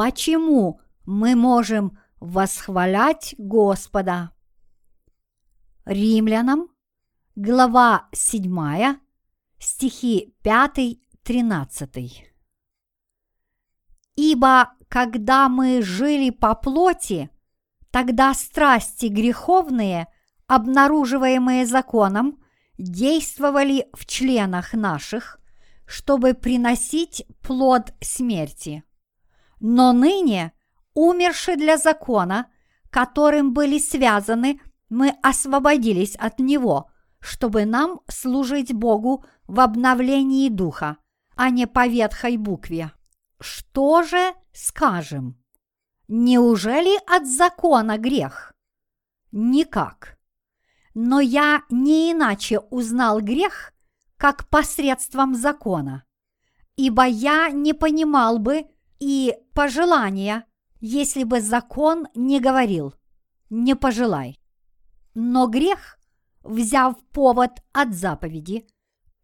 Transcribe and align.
почему 0.00 0.80
мы 1.04 1.36
можем 1.36 1.98
восхвалять 2.20 3.34
Господа. 3.36 4.30
Римлянам, 5.84 6.68
глава 7.36 8.08
7, 8.12 8.96
стихи 9.58 10.34
5-13. 10.42 12.12
Ибо 14.16 14.72
когда 14.88 15.50
мы 15.50 15.82
жили 15.82 16.30
по 16.30 16.54
плоти, 16.54 17.28
тогда 17.90 18.32
страсти 18.32 19.04
греховные, 19.04 20.06
обнаруживаемые 20.46 21.66
законом, 21.66 22.42
действовали 22.78 23.86
в 23.92 24.06
членах 24.06 24.72
наших, 24.72 25.38
чтобы 25.84 26.32
приносить 26.32 27.26
плод 27.42 27.92
смерти. 28.00 28.82
Но 29.60 29.92
ныне, 29.92 30.52
умерши 30.94 31.56
для 31.56 31.76
закона, 31.76 32.50
которым 32.90 33.52
были 33.52 33.78
связаны, 33.78 34.60
мы 34.88 35.14
освободились 35.22 36.16
от 36.16 36.38
него, 36.38 36.90
чтобы 37.20 37.66
нам 37.66 38.00
служить 38.08 38.72
Богу 38.72 39.24
в 39.46 39.60
обновлении 39.60 40.48
духа, 40.48 40.96
а 41.36 41.50
не 41.50 41.66
по 41.66 41.86
ветхой 41.86 42.36
букве. 42.38 42.92
Что 43.38 44.02
же 44.02 44.34
скажем? 44.52 45.38
Неужели 46.08 46.98
от 47.06 47.26
закона 47.26 47.98
грех? 47.98 48.54
Никак. 49.30 50.18
Но 50.94 51.20
я 51.20 51.62
не 51.70 52.12
иначе 52.12 52.58
узнал 52.58 53.20
грех, 53.20 53.72
как 54.16 54.48
посредством 54.48 55.34
закона, 55.34 56.04
ибо 56.76 57.04
я 57.04 57.50
не 57.50 57.72
понимал 57.72 58.38
бы 58.38 58.66
и 59.00 59.34
пожелания, 59.54 60.46
если 60.80 61.24
бы 61.24 61.40
закон 61.40 62.06
не 62.14 62.38
говорил 62.38 62.94
«не 63.48 63.74
пожелай». 63.74 64.38
Но 65.14 65.48
грех, 65.48 65.98
взяв 66.42 66.96
повод 67.12 67.50
от 67.72 67.94
заповеди, 67.94 68.66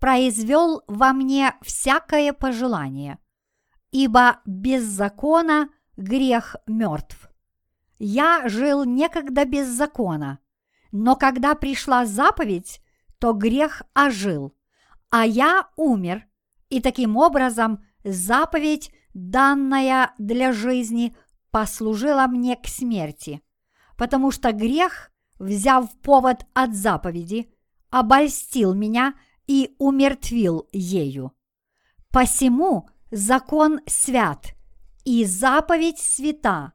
произвел 0.00 0.82
во 0.88 1.12
мне 1.12 1.54
всякое 1.62 2.32
пожелание, 2.32 3.18
ибо 3.92 4.40
без 4.44 4.82
закона 4.82 5.68
грех 5.96 6.56
мертв. 6.66 7.30
Я 7.98 8.48
жил 8.48 8.84
некогда 8.84 9.44
без 9.44 9.68
закона, 9.68 10.40
но 10.92 11.16
когда 11.16 11.54
пришла 11.54 12.04
заповедь, 12.04 12.80
то 13.18 13.32
грех 13.32 13.82
ожил, 13.94 14.54
а 15.10 15.24
я 15.24 15.68
умер, 15.76 16.26
и 16.68 16.80
таким 16.80 17.16
образом 17.16 17.84
заповедь, 18.04 18.92
данная 19.16 20.12
для 20.18 20.52
жизни, 20.52 21.16
послужила 21.50 22.26
мне 22.26 22.54
к 22.54 22.66
смерти, 22.66 23.40
потому 23.96 24.30
что 24.30 24.52
грех, 24.52 25.10
взяв 25.38 25.90
повод 26.02 26.44
от 26.52 26.74
заповеди, 26.74 27.50
обольстил 27.88 28.74
меня 28.74 29.14
и 29.46 29.74
умертвил 29.78 30.68
ею. 30.70 31.32
Посему 32.10 32.88
закон 33.10 33.80
свят, 33.86 34.54
и 35.04 35.24
заповедь 35.24 35.98
свята, 35.98 36.74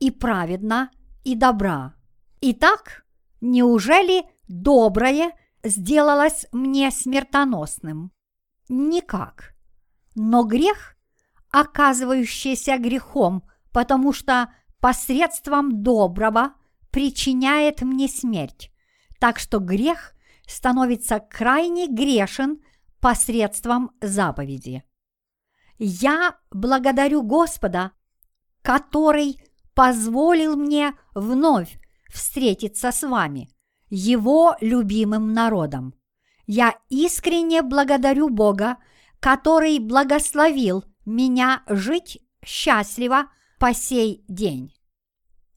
и 0.00 0.10
праведна, 0.10 0.90
и 1.22 1.34
добра. 1.34 1.94
Итак, 2.40 3.04
неужели 3.42 4.24
доброе 4.48 5.32
сделалось 5.62 6.46
мне 6.50 6.90
смертоносным? 6.90 8.10
Никак. 8.70 9.54
Но 10.14 10.44
грех, 10.44 10.93
оказывающийся 11.54 12.78
грехом, 12.78 13.44
потому 13.72 14.12
что 14.12 14.52
посредством 14.80 15.84
доброго 15.84 16.54
причиняет 16.90 17.82
мне 17.82 18.08
смерть, 18.08 18.72
так 19.20 19.38
что 19.38 19.60
грех 19.60 20.14
становится 20.48 21.20
крайне 21.20 21.86
грешен 21.86 22.58
посредством 22.98 23.92
заповеди. 24.00 24.82
Я 25.78 26.38
благодарю 26.50 27.22
Господа, 27.22 27.92
который 28.62 29.40
позволил 29.74 30.56
мне 30.56 30.94
вновь 31.14 31.78
встретиться 32.12 32.90
с 32.90 33.06
вами, 33.06 33.48
Его 33.90 34.56
любимым 34.60 35.32
народом. 35.32 35.94
Я 36.48 36.74
искренне 36.88 37.62
благодарю 37.62 38.28
Бога, 38.28 38.78
который 39.20 39.78
благословил 39.78 40.84
меня 41.04 41.62
жить 41.66 42.18
счастливо 42.44 43.26
по 43.58 43.72
сей 43.74 44.24
день. 44.28 44.74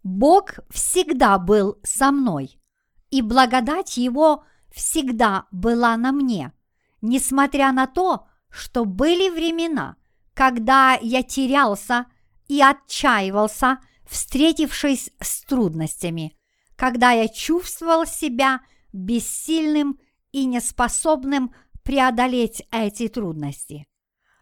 Бог 0.03 0.59
всегда 0.69 1.37
был 1.37 1.79
со 1.83 2.11
мной, 2.11 2.61
и 3.09 3.21
благодать 3.21 3.97
Его 3.97 4.43
всегда 4.71 5.45
была 5.51 5.97
на 5.97 6.11
мне, 6.11 6.53
несмотря 7.01 7.71
на 7.71 7.87
то, 7.87 8.27
что 8.49 8.85
были 8.85 9.29
времена– 9.29 9.95
когда 10.37 10.99
я 11.01 11.23
терялся 11.23 12.05
и 12.47 12.61
отчаивался, 12.61 13.79
встретившись 14.05 15.09
с 15.19 15.41
трудностями, 15.41 16.37
когда 16.75 17.09
я 17.09 17.27
чувствовал 17.27 18.05
себя 18.05 18.61
бессильным 18.93 19.99
и 20.31 20.45
неспособным 20.45 21.55
преодолеть 21.81 22.61
эти 22.71 23.07
трудности. 23.07 23.86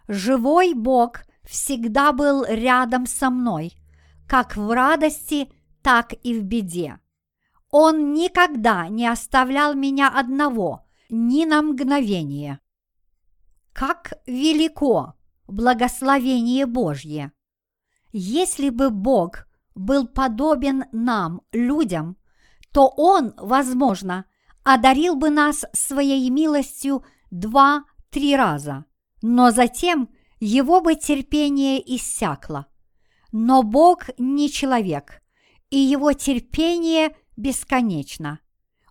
Живой 0.07 0.73
Бог 0.73 1.21
всегда 1.43 2.11
был 2.11 2.45
рядом 2.45 3.05
со 3.05 3.29
мной, 3.29 3.73
как 4.27 4.55
в 4.55 4.71
радости, 4.71 5.51
так 5.81 6.13
и 6.23 6.39
в 6.39 6.43
беде. 6.43 6.99
Он 7.71 8.13
никогда 8.13 8.87
не 8.87 9.07
оставлял 9.07 9.73
меня 9.73 10.09
одного, 10.09 10.85
ни 11.09 11.45
на 11.45 11.61
мгновение. 11.61 12.59
Как 13.73 14.13
велико 14.25 15.15
благословение 15.47 16.65
Божье. 16.65 17.31
Если 18.11 18.69
бы 18.69 18.89
Бог 18.89 19.47
был 19.75 20.07
подобен 20.07 20.85
нам, 20.91 21.41
людям, 21.51 22.17
то 22.71 22.87
Он, 22.87 23.33
возможно, 23.37 24.25
одарил 24.63 25.15
бы 25.15 25.29
нас 25.29 25.65
своей 25.73 26.29
милостью 26.29 27.03
два-три 27.29 28.35
раза, 28.35 28.85
но 29.27 29.49
затем 29.49 30.09
его 30.39 30.81
бы 30.81 30.93
терпение 30.93 31.81
иссякло. 31.95 32.67
Но 33.31 33.63
Бог 33.63 34.03
не 34.19 34.51
человек, 34.51 35.23
и 35.71 35.77
его 35.77 36.13
терпение 36.13 37.15
бесконечно. 37.35 38.39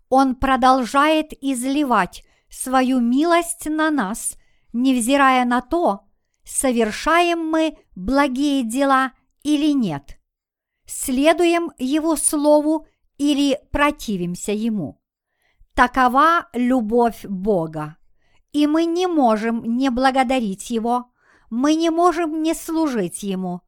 Он 0.09 0.35
продолжает 0.35 1.33
изливать 1.41 2.25
свою 2.51 2.99
милость 2.99 3.67
на 3.67 3.93
нас, 3.93 4.37
невзирая 4.73 5.45
на 5.45 5.61
то, 5.61 6.01
совершаем 6.43 7.39
мы 7.49 7.79
благие 7.95 8.65
дела 8.65 9.13
или 9.45 9.73
нет, 9.73 10.19
следуем 10.85 11.71
Его 11.79 12.17
Слову 12.17 12.89
или 13.19 13.61
противимся 13.71 14.51
Ему. 14.51 15.01
Такова 15.75 16.49
любовь 16.55 17.25
Бога, 17.25 17.99
и 18.55 18.69
мы 18.69 18.85
не 18.85 19.07
можем 19.09 19.77
не 19.77 19.91
благодарить 19.91 20.71
Его, 20.71 21.11
мы 21.51 21.75
не 21.75 21.91
можем 21.91 22.41
не 22.41 22.55
служить 22.55 23.25
Ему. 23.25 23.61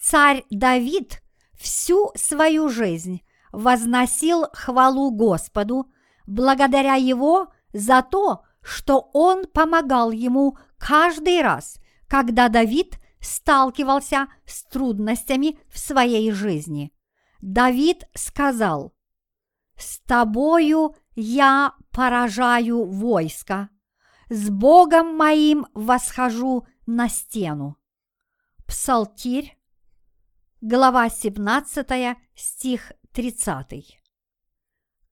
Царь 0.00 0.44
Давид 0.50 1.22
всю 1.52 2.10
свою 2.16 2.68
жизнь 2.70 3.20
возносил 3.52 4.46
хвалу 4.54 5.10
Господу, 5.10 5.92
благодаря 6.26 6.94
Его 6.94 7.48
за 7.74 8.02
то, 8.02 8.42
что 8.62 9.10
Он 9.12 9.46
помогал 9.46 10.10
ему 10.10 10.56
каждый 10.78 11.42
раз, 11.42 11.76
когда 12.08 12.48
Давид 12.48 12.98
сталкивался 13.20 14.28
с 14.46 14.64
трудностями 14.64 15.58
в 15.68 15.78
своей 15.78 16.30
жизни. 16.32 16.94
Давид 17.42 18.04
сказал, 18.14 18.94
«С 19.76 20.00
тобою 20.00 20.94
я 21.14 21.74
поражаю 21.90 22.84
войско, 22.86 23.68
с 24.28 24.50
Богом 24.50 25.16
моим 25.16 25.66
восхожу 25.74 26.66
на 26.86 27.08
стену». 27.08 27.76
Псалтирь, 28.66 29.58
глава 30.60 31.10
17, 31.10 32.16
стих 32.34 32.92
30. 33.12 34.00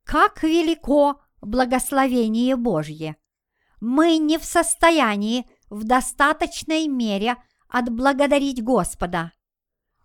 Как 0.05 0.43
велико 0.43 1.20
благословение 1.41 2.56
Божье! 2.56 3.17
Мы 3.81 4.19
не 4.19 4.38
в 4.38 4.44
состоянии 4.44 5.47
в 5.69 5.85
достаточной 5.85 6.87
мере 6.88 7.37
отблагодарить 7.69 8.62
Господа. 8.62 9.32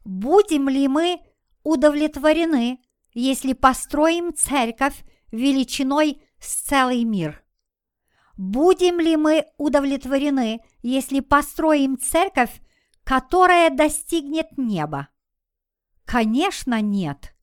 Будем 0.03 0.69
ли 0.69 0.87
мы 0.87 1.21
удовлетворены, 1.63 2.79
если 3.13 3.53
построим 3.53 4.33
церковь 4.33 5.03
величиной 5.31 6.21
с 6.39 6.61
целый 6.61 7.03
мир? 7.03 7.43
Будем 8.37 8.99
ли 8.99 9.17
мы 9.17 9.45
удовлетворены, 9.57 10.61
если 10.81 11.19
построим 11.19 11.97
церковь 11.97 12.61
которое 13.07 13.69
достигнет 13.69 14.57
неба? 14.57 15.07
Конечно, 16.03 16.81
нет. 16.81 17.33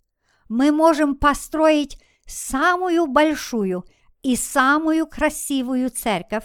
Мы 0.50 0.70
можем 0.73 1.14
построить 1.14 1.99
самую 2.26 3.06
большую 3.06 3.87
и 4.23 4.37
самую 4.37 5.06
красивую 5.06 5.88
церковь, 5.88 6.44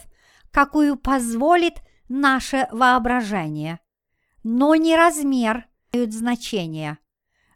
какую 0.51 0.95
позволит 0.95 1.81
наше 2.07 2.69
воображение. 2.71 3.81
Но 4.43 4.75
не 4.75 4.95
размер 4.95 5.67
имеет 5.91 6.13
значение. 6.13 6.97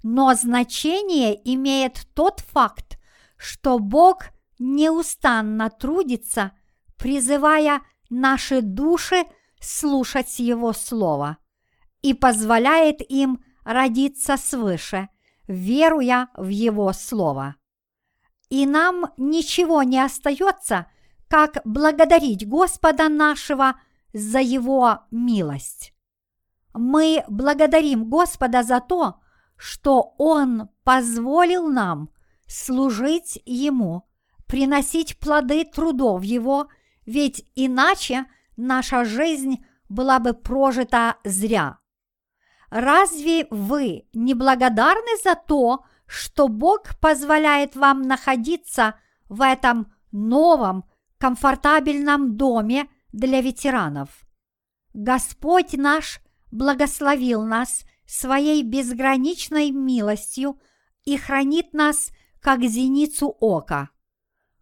Но 0.03 0.33
значение 0.35 1.33
имеет 1.53 2.05
тот 2.13 2.41
факт, 2.41 2.99
что 3.37 3.79
Бог 3.79 4.25
неустанно 4.59 5.69
трудится, 5.69 6.51
призывая 6.97 7.81
наши 8.09 8.61
души 8.61 9.25
слушать 9.59 10.39
Его 10.39 10.73
Слово 10.73 11.37
и 12.01 12.13
позволяет 12.13 13.01
им 13.09 13.43
родиться 13.63 14.37
свыше, 14.37 15.09
веруя 15.47 16.29
в 16.35 16.47
Его 16.47 16.91
Слово. 16.93 17.55
И 18.49 18.65
нам 18.65 19.11
ничего 19.17 19.83
не 19.83 19.99
остается, 19.99 20.87
как 21.27 21.61
благодарить 21.63 22.47
Господа 22.47 23.09
нашего 23.09 23.79
за 24.13 24.39
Его 24.39 24.99
милость. 25.09 25.93
Мы 26.73 27.23
благодарим 27.27 28.09
Господа 28.09 28.63
за 28.63 28.79
то, 28.79 29.19
что 29.55 30.13
Он 30.17 30.69
позволил 30.83 31.67
нам 31.67 32.09
служить 32.47 33.41
Ему, 33.45 34.03
приносить 34.45 35.17
плоды 35.19 35.65
трудов 35.65 36.23
Его, 36.23 36.67
ведь 37.05 37.45
иначе 37.55 38.25
наша 38.55 39.05
жизнь 39.05 39.65
была 39.89 40.19
бы 40.19 40.33
прожита 40.33 41.17
зря. 41.23 41.79
Разве 42.69 43.47
вы 43.51 44.07
не 44.13 44.33
благодарны 44.33 45.17
за 45.23 45.35
то, 45.35 45.85
что 46.07 46.47
Бог 46.47 47.00
позволяет 47.00 47.75
вам 47.75 48.01
находиться 48.01 48.95
в 49.29 49.41
этом 49.41 49.94
новом, 50.11 50.85
комфортабельном 51.19 52.35
доме 52.35 52.89
для 53.11 53.41
ветеранов? 53.41 54.09
Господь 54.94 55.73
наш 55.73 56.19
благословил 56.51 57.44
нас 57.44 57.85
своей 58.05 58.63
безграничной 58.63 59.71
милостью 59.71 60.59
и 61.03 61.17
хранит 61.17 61.73
нас, 61.73 62.09
как 62.41 62.61
зеницу 62.61 63.35
ока. 63.39 63.89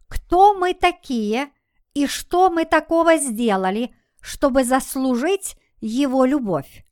Кто 0.08 0.54
мы 0.54 0.74
такие 0.74 1.50
и 1.94 2.06
что 2.06 2.50
мы 2.50 2.64
такого 2.64 3.16
сделали, 3.16 3.94
чтобы 4.20 4.64
заслужить 4.64 5.56
Его 5.80 6.24
любовь? 6.24 6.84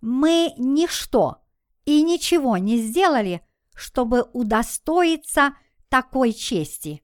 Мы 0.00 0.52
ничто 0.58 1.38
и 1.84 2.02
ничего 2.02 2.56
не 2.56 2.78
сделали, 2.78 3.42
чтобы 3.74 4.22
удостоиться 4.32 5.54
такой 5.88 6.32
чести. 6.32 7.02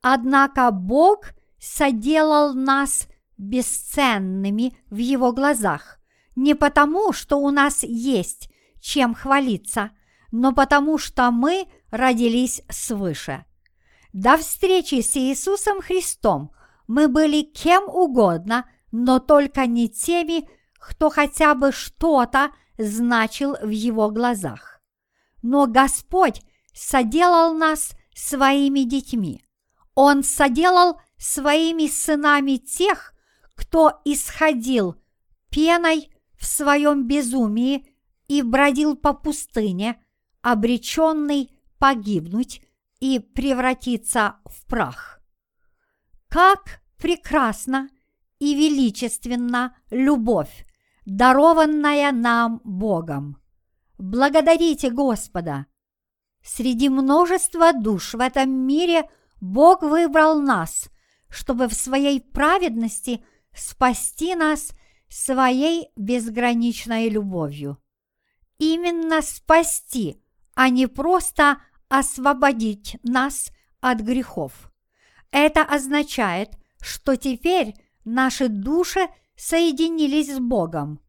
Однако 0.00 0.70
Бог 0.70 1.30
соделал 1.58 2.54
нас 2.54 3.06
бесценными 3.38 4.76
в 4.90 4.96
Его 4.96 5.32
глазах, 5.32 5.98
не 6.34 6.54
потому, 6.54 7.12
что 7.12 7.36
у 7.36 7.50
нас 7.50 7.82
есть 7.82 8.50
чем 8.80 9.14
хвалиться, 9.14 9.92
но 10.32 10.52
потому, 10.52 10.98
что 10.98 11.30
мы 11.30 11.68
родились 11.90 12.62
свыше. 12.68 13.44
До 14.12 14.36
встречи 14.36 15.00
с 15.00 15.16
Иисусом 15.16 15.80
Христом 15.80 16.52
мы 16.86 17.08
были 17.08 17.42
кем 17.42 17.84
угодно, 17.88 18.68
но 18.90 19.18
только 19.20 19.66
не 19.66 19.88
теми, 19.88 20.48
кто 20.74 21.08
хотя 21.08 21.54
бы 21.54 21.72
что-то 21.72 22.50
значил 22.76 23.56
в 23.62 23.70
его 23.70 24.10
глазах. 24.10 24.80
Но 25.42 25.66
Господь 25.66 26.42
соделал 26.74 27.54
нас 27.54 27.92
своими 28.14 28.80
детьми. 28.80 29.42
Он 29.94 30.22
соделал 30.22 31.00
своими 31.16 31.86
сынами 31.86 32.56
тех, 32.56 33.14
кто 33.54 34.00
исходил 34.04 34.96
пеной 35.50 36.12
в 36.38 36.44
своем 36.44 37.06
безумии 37.06 37.86
и 38.28 38.42
бродил 38.42 38.96
по 38.96 39.14
пустыне, 39.14 40.02
обреченный 40.42 41.50
погибнуть 41.78 42.60
и 43.02 43.18
превратиться 43.18 44.36
в 44.44 44.64
прах. 44.66 45.20
Как 46.28 46.82
прекрасна 46.98 47.88
и 48.38 48.54
величественна 48.54 49.76
любовь, 49.90 50.64
дарованная 51.04 52.12
нам 52.12 52.60
Богом. 52.62 53.42
Благодарите 53.98 54.88
Господа! 54.90 55.66
Среди 56.44 56.88
множества 56.88 57.72
душ 57.72 58.14
в 58.14 58.20
этом 58.20 58.50
мире 58.50 59.10
Бог 59.40 59.82
выбрал 59.82 60.40
нас, 60.40 60.88
чтобы 61.28 61.66
в 61.66 61.74
своей 61.74 62.20
праведности 62.20 63.24
спасти 63.52 64.36
нас 64.36 64.70
своей 65.08 65.88
безграничной 65.96 67.08
любовью. 67.08 67.82
Именно 68.58 69.22
спасти, 69.22 70.22
а 70.54 70.68
не 70.68 70.86
просто 70.86 71.58
освободить 71.92 72.96
нас 73.02 73.52
от 73.82 74.00
грехов. 74.00 74.72
Это 75.30 75.62
означает, 75.62 76.52
что 76.80 77.16
теперь 77.16 77.74
наши 78.06 78.48
души 78.48 79.08
соединились 79.36 80.34
с 80.34 80.38
Богом. 80.38 81.00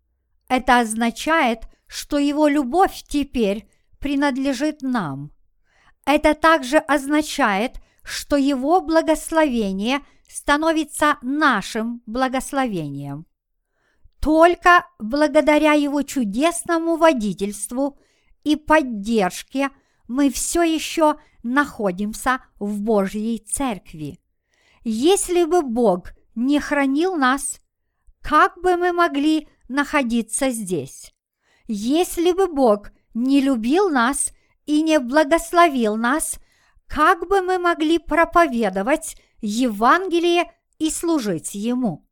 Это 0.50 0.80
означает, 0.80 1.62
что 1.88 2.18
Его 2.18 2.50
любовь 2.50 3.02
теперь 3.08 3.66
принадлежит 4.00 4.82
нам. 4.82 5.32
Это 6.06 6.34
также 6.34 6.80
означает, 6.80 7.78
что 8.04 8.36
Его 8.36 8.82
благословение 8.82 10.02
становится 10.28 11.18
нашим 11.22 12.02
благословением. 12.06 13.26
Только 14.20 14.86
благодаря 15.00 15.72
Его 15.72 16.02
чудесному 16.02 16.98
водительству 16.98 17.98
и 18.44 18.58
поддержке 18.58 19.70
мы 20.14 20.30
все 20.30 20.62
еще 20.62 21.16
находимся 21.42 22.40
в 22.60 22.82
Божьей 22.82 23.40
Церкви. 23.40 24.20
Если 24.84 25.44
бы 25.44 25.64
Бог 25.64 26.12
не 26.36 26.60
хранил 26.60 27.16
нас, 27.16 27.60
как 28.22 28.62
бы 28.62 28.78
мы 28.78 28.94
могли 28.94 29.48
находиться 29.70 30.52
здесь? 30.52 31.12
Если 31.66 32.32
бы 32.32 32.46
Бог 32.46 32.92
не 33.16 33.42
любил 33.42 33.90
нас 33.90 34.32
и 34.68 34.84
не 34.84 35.00
благословил 35.00 35.96
нас, 35.96 36.36
как 36.86 37.28
бы 37.28 37.42
мы 37.42 37.58
могли 37.58 37.98
проповедовать 37.98 39.16
Евангелие 39.42 40.44
и 40.78 40.92
служить 40.92 41.56
Ему? 41.56 42.08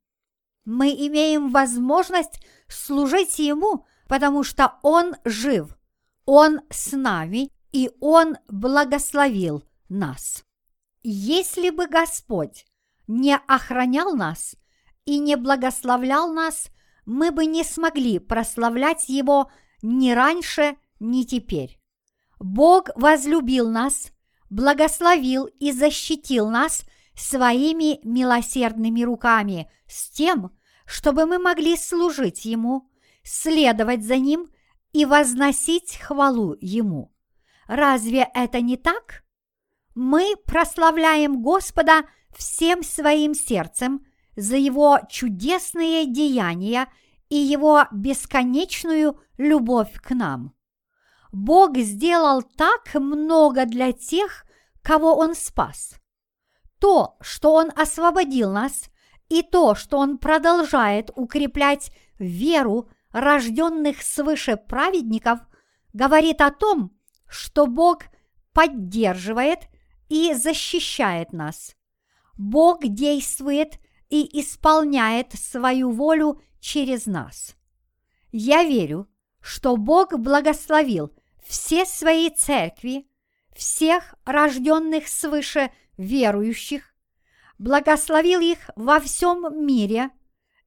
Мы 0.65 0.89
имеем 0.89 1.51
возможность 1.51 2.41
служить 2.67 3.37
Ему, 3.37 3.85
потому 4.07 4.43
что 4.43 4.79
Он 4.81 5.17
жив, 5.23 5.77
Он 6.25 6.61
с 6.71 6.93
нами, 6.93 7.51
и 7.71 7.91
Он 7.99 8.37
благословил 8.47 9.63
нас. 9.89 10.43
Если 11.03 11.69
бы 11.69 11.87
Господь 11.87 12.65
не 13.07 13.35
охранял 13.47 14.15
нас 14.15 14.55
и 15.05 15.19
не 15.19 15.35
благословлял 15.35 16.31
нас, 16.31 16.67
мы 17.05 17.31
бы 17.31 17.45
не 17.45 17.63
смогли 17.63 18.19
прославлять 18.19 19.09
Его 19.09 19.51
ни 19.81 20.11
раньше, 20.11 20.77
ни 20.99 21.23
теперь. 21.23 21.79
Бог 22.39 22.89
возлюбил 22.95 23.69
нас, 23.69 24.11
благословил 24.49 25.45
и 25.45 25.71
защитил 25.71 26.49
нас– 26.49 26.85
своими 27.15 27.99
милосердными 28.03 29.03
руками 29.03 29.69
с 29.87 30.09
тем, 30.09 30.51
чтобы 30.85 31.25
мы 31.25 31.39
могли 31.39 31.77
служить 31.77 32.45
Ему, 32.45 32.89
следовать 33.23 34.03
за 34.03 34.17
Ним 34.17 34.49
и 34.91 35.05
возносить 35.05 35.97
хвалу 35.97 36.57
Ему. 36.59 37.13
Разве 37.71 38.29
это 38.33 38.59
не 38.59 38.75
так? 38.75 39.23
Мы 39.95 40.35
прославляем 40.45 41.41
Господа 41.41 42.03
всем 42.35 42.83
своим 42.83 43.33
сердцем 43.33 44.05
за 44.35 44.57
Его 44.57 44.99
чудесные 45.09 46.05
деяния 46.05 46.91
и 47.29 47.37
Его 47.37 47.85
бесконечную 47.93 49.21
любовь 49.37 49.93
к 50.01 50.09
нам. 50.09 50.53
Бог 51.31 51.77
сделал 51.77 52.41
так 52.43 52.93
много 52.93 53.65
для 53.65 53.93
тех, 53.93 54.43
кого 54.81 55.15
Он 55.15 55.33
спас. 55.33 55.95
То, 56.77 57.15
что 57.21 57.53
Он 57.53 57.71
освободил 57.73 58.51
нас, 58.51 58.89
и 59.29 59.43
то, 59.43 59.75
что 59.75 59.97
Он 59.97 60.17
продолжает 60.17 61.09
укреплять 61.15 61.89
веру 62.19 62.89
рожденных 63.13 64.01
свыше 64.01 64.57
праведников, 64.57 65.39
говорит 65.93 66.41
о 66.41 66.51
том, 66.51 66.91
что 67.31 67.65
Бог 67.65 68.03
поддерживает 68.51 69.59
и 70.09 70.33
защищает 70.33 71.31
нас. 71.31 71.77
Бог 72.37 72.85
действует 72.85 73.79
и 74.09 74.41
исполняет 74.41 75.31
свою 75.31 75.91
волю 75.91 76.41
через 76.59 77.05
нас. 77.05 77.55
Я 78.33 78.63
верю, 78.63 79.07
что 79.39 79.77
Бог 79.77 80.19
благословил 80.19 81.13
все 81.41 81.85
свои 81.85 82.29
церкви, 82.29 83.07
всех 83.55 84.13
рожденных 84.25 85.07
свыше 85.07 85.71
верующих, 85.95 86.93
благословил 87.57 88.41
их 88.41 88.69
во 88.75 88.99
всем 88.99 89.65
мире, 89.65 90.09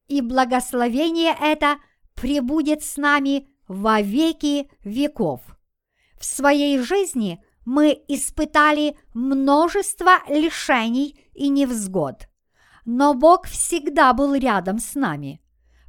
и 0.07 0.21
благословение 0.21 1.35
это 1.39 1.77
пребудет 2.15 2.83
с 2.83 2.97
нами 2.97 3.47
во 3.67 4.01
веки 4.01 4.67
веков. 4.83 5.41
В 6.25 6.27
своей 6.27 6.79
жизни 6.79 7.39
мы 7.65 8.03
испытали 8.07 8.97
множество 9.13 10.23
лишений 10.27 11.23
и 11.35 11.49
невзгод, 11.49 12.27
но 12.83 13.13
Бог 13.13 13.45
всегда 13.45 14.11
был 14.11 14.33
рядом 14.33 14.79
с 14.79 14.95
нами, 14.95 15.39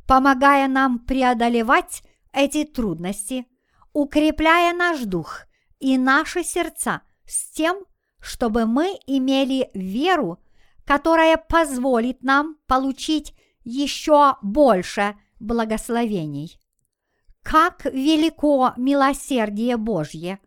помогая 0.06 0.68
нам 0.68 0.98
преодолевать 0.98 2.02
эти 2.34 2.64
трудности, 2.64 3.46
укрепляя 3.94 4.74
наш 4.74 5.00
дух 5.00 5.46
и 5.78 5.96
наши 5.96 6.44
сердца 6.44 7.00
с 7.24 7.50
тем, 7.52 7.86
чтобы 8.20 8.66
мы 8.66 8.98
имели 9.06 9.70
веру, 9.72 10.38
которая 10.84 11.38
позволит 11.38 12.22
нам 12.22 12.58
получить 12.66 13.34
еще 13.64 14.36
больше 14.42 15.16
благословений. 15.40 16.60
Как 17.48 17.84
велико 17.84 18.74
милосердие 18.76 19.76
Божье! 19.76 20.40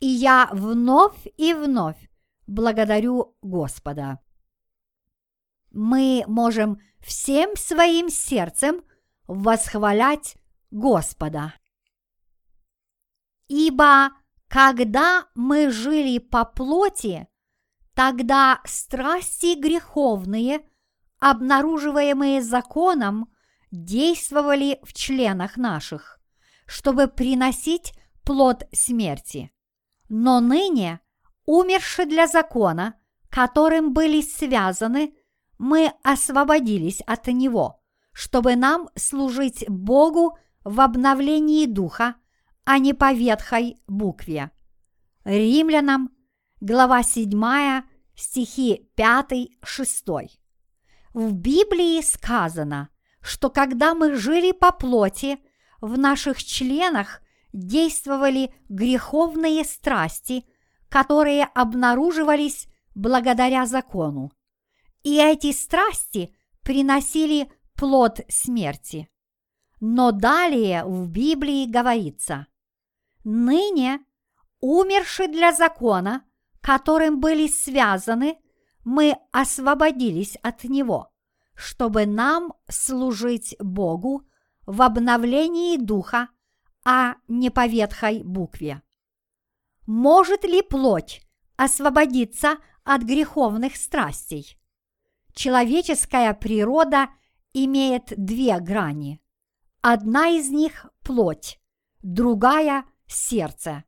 И 0.00 0.08
я 0.08 0.48
вновь 0.50 1.28
и 1.36 1.54
вновь 1.54 2.10
благодарю 2.48 3.36
Господа. 3.40 4.18
Мы 5.70 6.24
можем 6.26 6.80
всем 6.98 7.54
своим 7.54 8.08
сердцем 8.08 8.82
восхвалять 9.28 10.36
Господа. 10.72 11.54
Ибо 13.46 14.10
когда 14.48 15.28
мы 15.36 15.70
жили 15.70 16.18
по 16.18 16.44
плоти, 16.44 17.28
тогда 17.94 18.60
страсти 18.64 19.54
греховные, 19.54 20.68
обнаруживаемые 21.20 22.42
законом, 22.42 23.32
действовали 23.70 24.80
в 24.82 24.94
членах 24.94 25.56
наших, 25.56 26.20
чтобы 26.66 27.08
приносить 27.08 27.94
плод 28.24 28.64
смерти. 28.72 29.50
Но 30.08 30.40
ныне, 30.40 31.00
умерши 31.46 32.06
для 32.06 32.26
закона, 32.26 32.94
которым 33.30 33.92
были 33.92 34.20
связаны, 34.20 35.14
мы 35.58 35.92
освободились 36.02 37.00
от 37.00 37.26
него, 37.28 37.82
чтобы 38.12 38.56
нам 38.56 38.88
служить 38.96 39.64
Богу 39.68 40.38
в 40.64 40.80
обновлении 40.80 41.66
духа, 41.66 42.16
а 42.64 42.78
не 42.78 42.94
по 42.94 43.12
ветхой 43.12 43.76
букве. 43.86 44.50
Римлянам, 45.24 46.10
глава 46.60 47.02
7, 47.02 47.82
стихи 48.14 48.90
5-6. 48.96 50.28
В 51.12 51.32
Библии 51.32 52.00
сказано, 52.02 52.88
что 53.20 53.50
когда 53.50 53.94
мы 53.94 54.14
жили 54.16 54.52
по 54.52 54.72
плоти, 54.72 55.38
в 55.84 55.98
наших 55.98 56.42
членах 56.42 57.20
действовали 57.52 58.54
греховные 58.70 59.64
страсти, 59.64 60.46
которые 60.88 61.44
обнаруживались 61.44 62.68
благодаря 62.94 63.66
закону. 63.66 64.32
И 65.02 65.18
эти 65.20 65.52
страсти 65.52 66.34
приносили 66.62 67.52
плод 67.74 68.20
смерти. 68.28 69.10
Но 69.78 70.10
далее 70.10 70.84
в 70.86 71.06
Библии 71.08 71.66
говорится, 71.66 72.46
«Ныне, 73.22 74.00
умерши 74.60 75.28
для 75.28 75.52
закона, 75.52 76.24
которым 76.62 77.20
были 77.20 77.46
связаны, 77.46 78.38
мы 78.86 79.18
освободились 79.32 80.36
от 80.36 80.64
него, 80.64 81.12
чтобы 81.54 82.06
нам 82.06 82.54
служить 82.70 83.54
Богу 83.58 84.26
в 84.66 84.82
обновлении 84.82 85.76
духа, 85.76 86.28
а 86.84 87.16
не 87.28 87.50
по 87.50 87.66
ветхой 87.66 88.22
букве. 88.22 88.82
Может 89.86 90.44
ли 90.44 90.62
плоть 90.62 91.22
освободиться 91.56 92.56
от 92.84 93.02
греховных 93.02 93.76
страстей? 93.76 94.58
Человеческая 95.34 96.32
природа 96.34 97.08
имеет 97.52 98.12
две 98.16 98.58
грани. 98.60 99.20
Одна 99.80 100.28
из 100.28 100.50
них– 100.50 100.86
плоть, 101.02 101.60
другая– 102.02 102.84
сердце. 103.06 103.84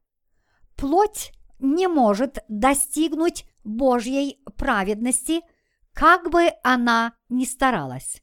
Плоть 0.76 1.33
не 1.59 1.88
может 1.88 2.45
достигнуть 2.49 3.47
Божьей 3.64 4.42
праведности, 4.56 5.40
как 5.92 6.30
бы 6.30 6.50
она 6.62 7.14
ни 7.28 7.45
старалась. 7.45 8.23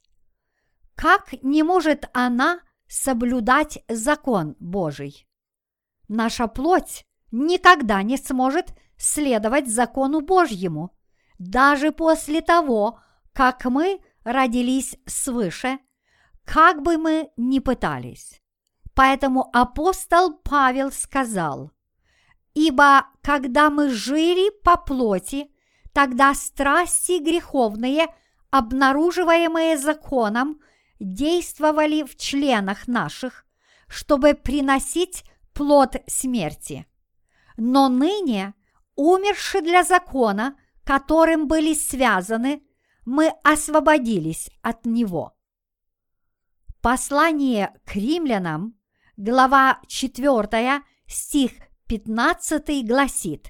Как 0.96 1.34
не 1.42 1.64
может 1.64 2.10
она 2.14 2.60
соблюдать 2.88 3.84
закон 3.88 4.56
Божий? 4.60 5.28
Наша 6.08 6.48
плоть 6.48 7.06
никогда 7.32 8.04
не 8.04 8.18
сможет 8.18 8.74
следовать 8.98 9.68
закону 9.68 10.22
Божьему, 10.22 10.96
даже 11.40 11.92
после 11.92 12.42
того, 12.42 13.00
как 13.34 13.66
мы 13.66 14.00
родились 14.24 14.96
свыше, 15.06 15.80
как 16.46 16.82
бы 16.82 16.98
мы 16.98 17.32
ни 17.36 17.60
пытались. 17.60 18.42
Поэтому 18.94 19.50
апостол 19.54 20.38
Павел 20.44 20.92
сказал, 20.92 21.72
«Ибо 22.54 23.08
когда 23.22 23.70
мы 23.70 23.90
жили 23.90 24.52
по 24.64 24.78
плоти, 24.78 25.52
тогда 25.94 26.34
страсти 26.36 27.20
греховные, 27.20 28.08
обнаруживаемые 28.52 29.78
законом, 29.78 30.60
действовали 31.04 32.04
в 32.04 32.16
членах 32.16 32.88
наших, 32.88 33.46
чтобы 33.88 34.34
приносить 34.34 35.24
плод 35.54 35.98
смерти. 36.08 36.88
Но 37.58 37.90
ныне, 37.90 38.54
умерши 38.96 39.62
для 39.62 39.84
закона, 39.84 40.58
которым 40.84 41.48
были 41.48 41.74
связаны, 41.74 42.64
мы 43.06 43.34
освободились 43.44 44.50
от 44.62 44.86
него. 44.86 45.36
Послание 46.82 47.74
к 47.86 47.96
римлянам, 47.96 48.76
глава 49.18 49.82
4, 49.88 50.82
стих 51.08 51.52
15 51.88 52.88
гласит 52.88 53.50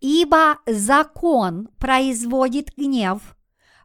«Ибо 0.00 0.58
закон 0.66 1.68
производит 1.78 2.76
гнев, 2.76 3.37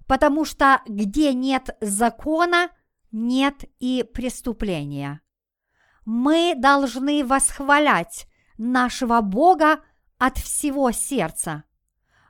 потому 0.08 0.46
что 0.46 0.82
где 0.88 1.34
нет 1.34 1.76
закона, 1.82 2.70
нет 3.12 3.64
и 3.80 4.04
преступления. 4.14 5.22
Мы 6.06 6.56
должны 6.58 7.24
восхвалять 7.26 8.28
нашего 8.58 9.22
Бога 9.22 9.80
от 10.18 10.38
всего 10.38 10.92
сердца. 10.92 11.64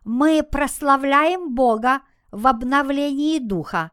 Мы 0.04 0.44
прославляем 0.44 1.56
Бога 1.56 2.02
в 2.32 2.48
обновлении 2.48 3.40
духа, 3.40 3.92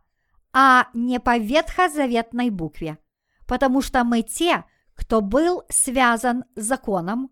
а 0.52 0.88
не 0.92 1.20
по 1.20 1.38
ветхозаветной 1.38 2.50
букве, 2.50 2.98
потому 3.46 3.82
что 3.82 4.04
мы 4.04 4.22
те, 4.22 4.64
кто 4.94 5.20
был 5.20 5.62
связан 5.68 6.44
законом, 6.56 7.30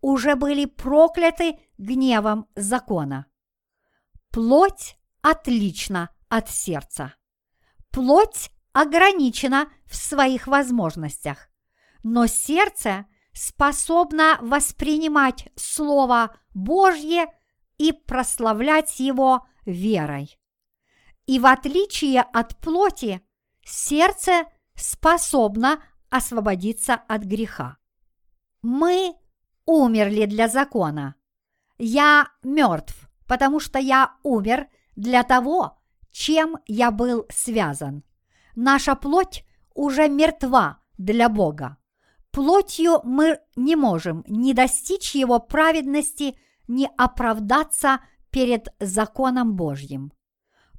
уже 0.00 0.36
были 0.36 0.64
прокляты 0.64 1.58
гневом 1.76 2.46
закона. 2.54 3.26
Плоть 4.30 4.96
отлична 5.22 6.10
от 6.28 6.50
сердца. 6.50 7.14
Плоть 7.90 8.50
ограничена 8.72 9.70
в 9.86 9.96
своих 9.96 10.46
возможностях, 10.46 11.48
но 12.02 12.26
сердце 12.26 13.06
способно 13.32 14.38
воспринимать 14.40 15.48
Слово 15.56 16.36
Божье 16.54 17.26
и 17.78 17.92
прославлять 17.92 19.00
его 19.00 19.46
верой. 19.64 20.38
И 21.26 21.38
в 21.38 21.46
отличие 21.46 22.22
от 22.22 22.56
плоти, 22.58 23.20
сердце 23.64 24.44
способно 24.74 25.82
освободиться 26.10 26.94
от 26.94 27.22
греха. 27.22 27.76
Мы 28.62 29.14
умерли 29.64 30.26
для 30.26 30.48
закона. 30.48 31.14
Я 31.78 32.28
мертв, 32.42 33.08
потому 33.26 33.60
что 33.60 33.78
я 33.78 34.16
умер 34.22 34.68
для 34.96 35.22
того, 35.22 35.78
чем 36.10 36.56
я 36.66 36.90
был 36.90 37.26
связан. 37.30 38.02
Наша 38.54 38.94
плоть 38.94 39.44
уже 39.74 40.08
мертва 40.08 40.80
для 40.98 41.28
Бога. 41.28 41.76
Плотью 42.30 43.00
мы 43.04 43.38
не 43.56 43.76
можем 43.76 44.24
ни 44.26 44.52
достичь 44.52 45.14
Его 45.14 45.38
праведности, 45.40 46.36
ни 46.68 46.88
оправдаться 46.96 48.00
перед 48.30 48.68
законом 48.78 49.54
Божьим. 49.56 50.12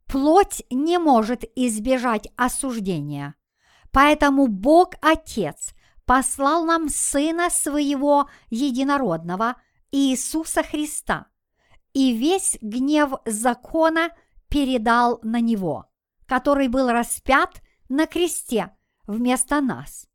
Плоть 0.05 0.63
не 0.69 0.97
может 0.97 1.43
избежать 1.55 2.29
осуждения, 2.35 3.35
Поэтому 3.91 4.47
Бог 4.47 4.93
Отец 5.01 5.73
послал 6.05 6.65
нам 6.65 6.89
Сына 6.89 7.49
Своего 7.49 8.29
Единородного, 8.49 9.55
Иисуса 9.91 10.63
Христа, 10.63 11.27
и 11.93 12.13
весь 12.13 12.57
гнев 12.61 13.13
закона 13.25 14.09
передал 14.49 15.19
на 15.23 15.39
Него, 15.39 15.85
который 16.25 16.67
был 16.67 16.89
распят 16.89 17.61
на 17.89 18.07
кресте 18.07 18.75
вместо 19.07 19.61
нас. 19.61 20.07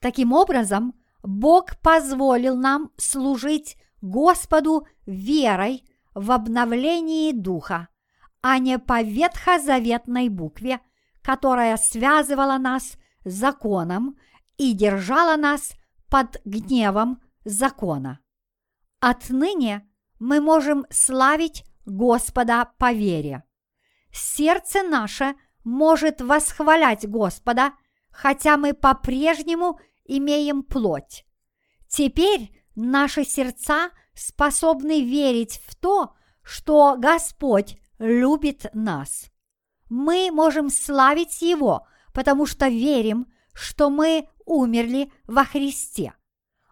Таким 0.00 0.32
образом, 0.32 0.94
Бог 1.22 1.76
позволил 1.80 2.56
нам 2.56 2.92
служить 2.96 3.76
Господу 4.00 4.86
верой 5.06 5.84
в 6.14 6.30
обновлении 6.30 7.32
Духа, 7.32 7.88
а 8.40 8.58
не 8.58 8.78
по 8.78 9.02
ветхозаветной 9.02 10.28
букве, 10.28 10.80
которая 11.22 11.76
связывала 11.76 12.58
нас 12.58 12.96
законом 13.24 14.16
и 14.56 14.72
держала 14.72 15.36
нас 15.36 15.72
под 16.08 16.40
гневом 16.44 17.20
закона. 17.44 18.20
Отныне 19.00 19.88
мы 20.18 20.40
можем 20.40 20.86
славить 20.90 21.64
Господа 21.84 22.72
по 22.78 22.92
вере. 22.92 23.44
Сердце 24.12 24.82
наше 24.82 25.34
может 25.64 26.20
восхвалять 26.20 27.08
Господа, 27.08 27.72
хотя 28.10 28.56
мы 28.56 28.72
по-прежнему 28.72 29.78
имеем 30.04 30.62
плоть. 30.62 31.26
Теперь 31.88 32.50
наши 32.74 33.24
сердца 33.24 33.90
способны 34.14 35.02
верить 35.02 35.60
в 35.66 35.74
то, 35.74 36.14
что 36.42 36.96
Господь 36.96 37.76
любит 37.98 38.66
нас. 38.72 39.30
Мы 39.88 40.30
можем 40.32 40.70
славить 40.70 41.42
Его, 41.42 41.86
потому 42.12 42.46
что 42.46 42.68
верим, 42.68 43.26
что 43.52 43.90
мы 43.90 44.28
умерли 44.44 45.12
во 45.26 45.44
Христе. 45.44 46.14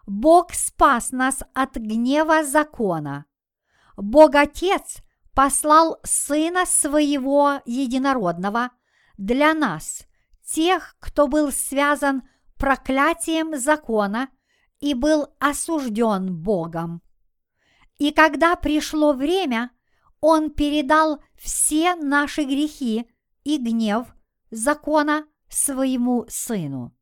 Бог 0.07 0.53
спас 0.53 1.11
нас 1.11 1.43
от 1.53 1.75
гнева 1.75 2.43
закона. 2.43 3.25
Бог 3.97 4.35
Отец 4.35 4.97
послал 5.33 5.99
Сына 6.03 6.65
Своего 6.65 7.61
Единородного 7.65 8.71
для 9.17 9.53
нас, 9.53 10.05
тех, 10.43 10.95
кто 10.99 11.27
был 11.27 11.51
связан 11.51 12.23
проклятием 12.57 13.57
закона 13.57 14.29
и 14.79 14.93
был 14.93 15.27
осужден 15.39 16.35
Богом. 16.35 17.01
И 17.97 18.11
когда 18.11 18.55
пришло 18.55 19.13
время, 19.13 19.71
Он 20.19 20.51
передал 20.51 21.21
все 21.35 21.95
наши 21.95 22.43
грехи 22.43 23.09
и 23.43 23.57
гнев 23.57 24.07
закона 24.51 25.25
своему 25.49 26.25
Сыну. 26.27 26.93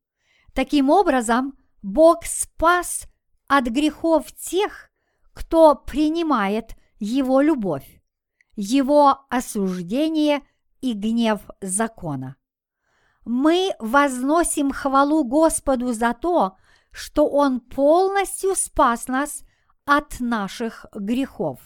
Таким 0.54 0.90
образом, 0.90 1.58
Бог 1.82 2.26
спас 2.26 3.08
от 3.48 3.66
грехов 3.66 4.32
тех, 4.34 4.90
кто 5.34 5.76
принимает 5.76 6.76
Его 7.06 7.42
любовь, 7.42 8.02
Его 8.56 9.26
осуждение 9.30 10.42
и 10.80 10.94
гнев 10.94 11.42
закона. 11.60 12.38
Мы 13.26 13.72
возносим 13.80 14.72
хвалу 14.72 15.26
Господу 15.26 15.92
за 15.92 16.14
то, 16.14 16.56
что 16.92 17.28
Он 17.28 17.60
полностью 17.60 18.56
спас 18.56 19.10
нас 19.10 19.44
от 19.84 20.22
наших 20.22 20.86
грехов. 20.96 21.60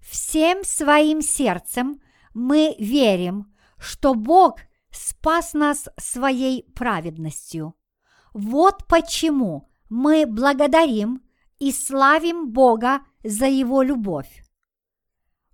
Всем 0.00 0.64
своим 0.64 1.22
сердцем 1.22 2.00
мы 2.34 2.74
верим, 2.80 3.54
что 3.78 4.14
Бог 4.14 4.58
спас 4.90 5.54
нас 5.54 5.88
своей 5.96 6.64
праведностью. 6.72 7.76
Вот 8.32 8.88
почему 8.88 9.70
мы 9.88 10.26
благодарим 10.26 11.22
и 11.60 11.70
славим 11.70 12.50
Бога 12.50 13.02
за 13.22 13.46
Его 13.46 13.82
любовь. 13.82 14.39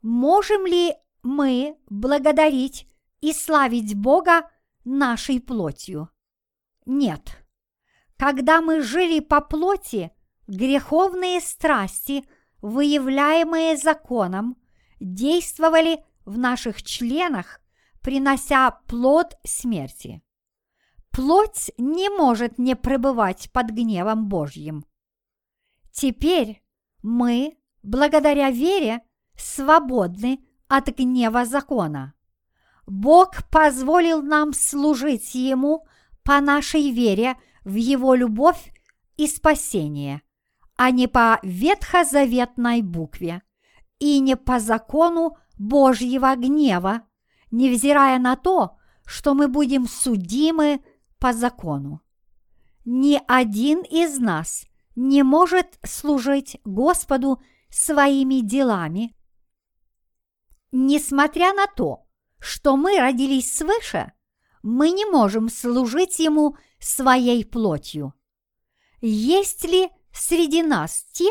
Можем 0.08 0.66
ли 0.66 0.94
мы 1.24 1.76
благодарить 1.90 2.86
и 3.20 3.32
славить 3.32 3.96
Бога 3.96 4.48
нашей 4.84 5.40
плотью? 5.40 6.10
Нет. 6.84 7.44
Когда 8.16 8.60
мы 8.60 8.82
жили 8.82 9.18
по 9.18 9.40
плоти, 9.40 10.12
греховные 10.46 11.40
страсти, 11.40 12.24
выявляемые 12.62 13.76
законом, 13.76 14.56
действовали 15.00 16.04
в 16.24 16.38
наших 16.38 16.84
членах, 16.84 17.60
принося 18.00 18.70
плод 18.86 19.36
смерти. 19.42 20.22
Плоть 21.10 21.72
не 21.78 22.10
может 22.10 22.58
не 22.58 22.76
пребывать 22.76 23.50
под 23.50 23.70
гневом 23.70 24.28
Божьим. 24.28 24.84
Теперь 25.90 26.62
мы, 27.02 27.58
благодаря 27.82 28.52
вере, 28.52 29.02
свободны 29.36 30.40
от 30.68 30.88
гнева 30.88 31.44
закона. 31.44 32.14
Бог 32.86 33.48
позволил 33.50 34.22
нам 34.22 34.52
служить 34.52 35.34
Ему 35.34 35.86
по 36.22 36.40
нашей 36.40 36.90
вере 36.90 37.36
в 37.64 37.74
Его 37.74 38.14
любовь 38.14 38.72
и 39.16 39.26
спасение, 39.26 40.22
а 40.76 40.90
не 40.90 41.08
по 41.08 41.38
ветхозаветной 41.42 42.82
букве 42.82 43.42
и 43.98 44.20
не 44.20 44.36
по 44.36 44.60
закону 44.60 45.36
Божьего 45.58 46.34
гнева, 46.36 47.02
невзирая 47.50 48.18
на 48.18 48.36
то, 48.36 48.76
что 49.04 49.34
мы 49.34 49.48
будем 49.48 49.88
судимы 49.88 50.80
по 51.18 51.32
закону. 51.32 52.02
Ни 52.84 53.20
один 53.26 53.80
из 53.82 54.18
нас 54.18 54.66
не 54.94 55.22
может 55.22 55.78
служить 55.84 56.60
Господу 56.64 57.40
своими 57.70 58.40
делами, 58.40 59.14
несмотря 60.72 61.52
на 61.52 61.66
то, 61.66 62.06
что 62.38 62.76
мы 62.76 62.98
родились 62.98 63.56
свыше, 63.56 64.12
мы 64.62 64.90
не 64.90 65.04
можем 65.04 65.48
служить 65.48 66.18
Ему 66.18 66.56
своей 66.80 67.44
плотью. 67.44 68.14
Есть 69.00 69.64
ли 69.64 69.90
среди 70.12 70.62
нас 70.62 71.04
те, 71.12 71.30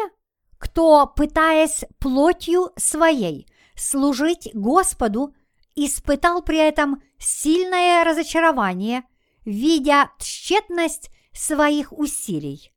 кто, 0.57 1.07
пытаясь 1.07 1.83
плотью 1.99 2.71
своей 2.77 3.47
служить 3.75 4.49
Господу, 4.53 5.35
испытал 5.75 6.41
при 6.41 6.57
этом 6.57 7.03
сильное 7.17 8.03
разочарование, 8.03 9.03
видя 9.43 10.11
тщетность 10.19 11.09
своих 11.33 11.91
усилий? 11.91 12.71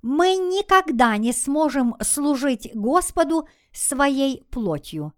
Мы 0.00 0.34
никогда 0.34 1.16
не 1.16 1.32
сможем 1.32 1.96
служить 2.00 2.70
Господу 2.74 3.46
своей 3.72 4.42
плотью, 4.50 5.12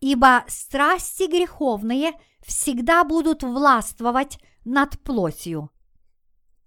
ибо 0.00 0.44
страсти 0.48 1.24
греховные 1.24 2.12
всегда 2.44 3.04
будут 3.04 3.42
властвовать 3.42 4.38
над 4.64 4.98
плотью. 5.00 5.70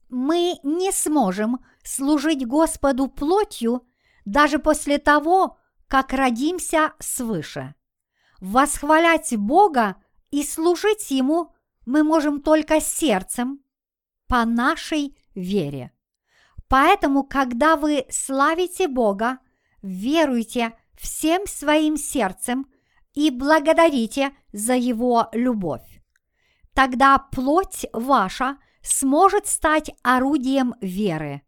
Мы 0.09 0.55
не 0.63 0.91
сможем 0.91 1.59
служить 1.83 2.45
Господу 2.45 3.07
плотью 3.07 3.85
даже 4.25 4.59
после 4.59 4.97
того, 4.97 5.57
как 5.87 6.13
родимся 6.13 6.93
свыше. 6.99 7.75
Восхвалять 8.39 9.35
Бога 9.37 9.95
и 10.31 10.43
служить 10.43 11.11
Ему 11.11 11.53
мы 11.85 12.03
можем 12.03 12.41
только 12.41 12.79
сердцем, 12.79 13.61
по 14.29 14.45
нашей 14.45 15.17
вере. 15.33 15.91
Поэтому, 16.67 17.23
когда 17.23 17.75
вы 17.75 18.05
славите 18.09 18.87
Бога, 18.87 19.39
веруйте 19.81 20.77
всем 20.95 21.47
своим 21.47 21.97
сердцем 21.97 22.67
и 23.19 23.32
благодарите 23.32 24.32
за 24.53 24.75
Его 24.75 25.27
любовь. 25.34 26.01
Тогда 26.73 27.17
плоть 27.19 27.86
ваша 27.91 28.58
сможет 28.82 29.45
стать 29.45 29.91
орудием 30.03 30.73
веры. 30.79 31.41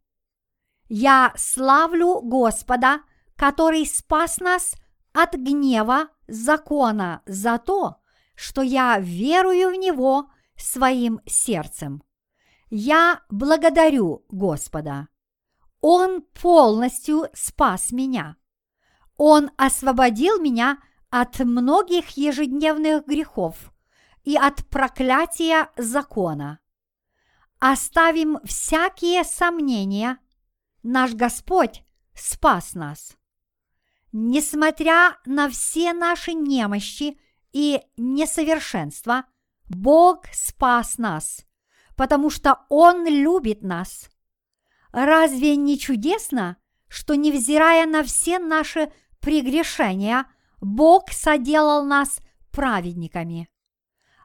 Я 0.89 1.31
славлю 1.37 2.19
Господа, 2.23 2.99
который 3.37 3.85
спас 3.85 4.39
нас 4.41 4.75
от 5.13 5.35
гнева 5.35 6.09
закона 6.27 7.21
за 7.25 7.57
то, 7.57 8.01
что 8.35 8.61
я 8.61 8.99
верую 8.99 9.69
в 9.69 9.75
Него 9.75 10.29
своим 10.57 11.21
сердцем. 11.25 12.03
Я 12.69 13.21
благодарю 13.29 14.25
Господа. 14.27 15.07
Он 15.79 16.21
полностью 16.21 17.27
спас 17.33 17.93
меня. 17.93 18.35
Он 19.15 19.51
освободил 19.55 20.41
меня 20.41 20.77
от 21.11 21.39
многих 21.39 22.11
ежедневных 22.11 23.05
грехов 23.05 23.71
и 24.23 24.37
от 24.37 24.65
проклятия 24.69 25.69
закона. 25.77 26.59
Оставим 27.59 28.39
всякие 28.45 29.23
сомнения, 29.23 30.17
наш 30.83 31.13
Господь 31.13 31.83
спас 32.15 32.73
нас. 32.73 33.17
Несмотря 34.13 35.17
на 35.25 35.49
все 35.49 35.93
наши 35.93 36.33
немощи 36.33 37.19
и 37.51 37.81
несовершенства, 37.97 39.25
Бог 39.67 40.25
спас 40.33 40.97
нас, 40.97 41.45
потому 41.95 42.29
что 42.29 42.65
Он 42.69 43.05
любит 43.05 43.63
нас. 43.63 44.09
Разве 44.91 45.55
не 45.55 45.77
чудесно, 45.77 46.57
что, 46.87 47.15
невзирая 47.15 47.85
на 47.85 48.03
все 48.03 48.39
наши 48.39 48.91
прегрешения, 49.19 50.25
Бог 50.61 51.11
соделал 51.11 51.83
нас 51.83 52.19
праведниками? 52.51 53.49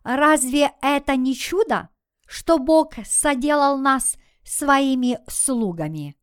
Разве 0.05 0.73
это 0.83 1.17
не 1.17 1.35
чудо, 1.35 1.89
что 2.27 2.59
Бог 2.59 2.93
соделал 3.05 3.79
нас 3.79 4.17
своими 4.45 5.19
слугами? 5.29 6.17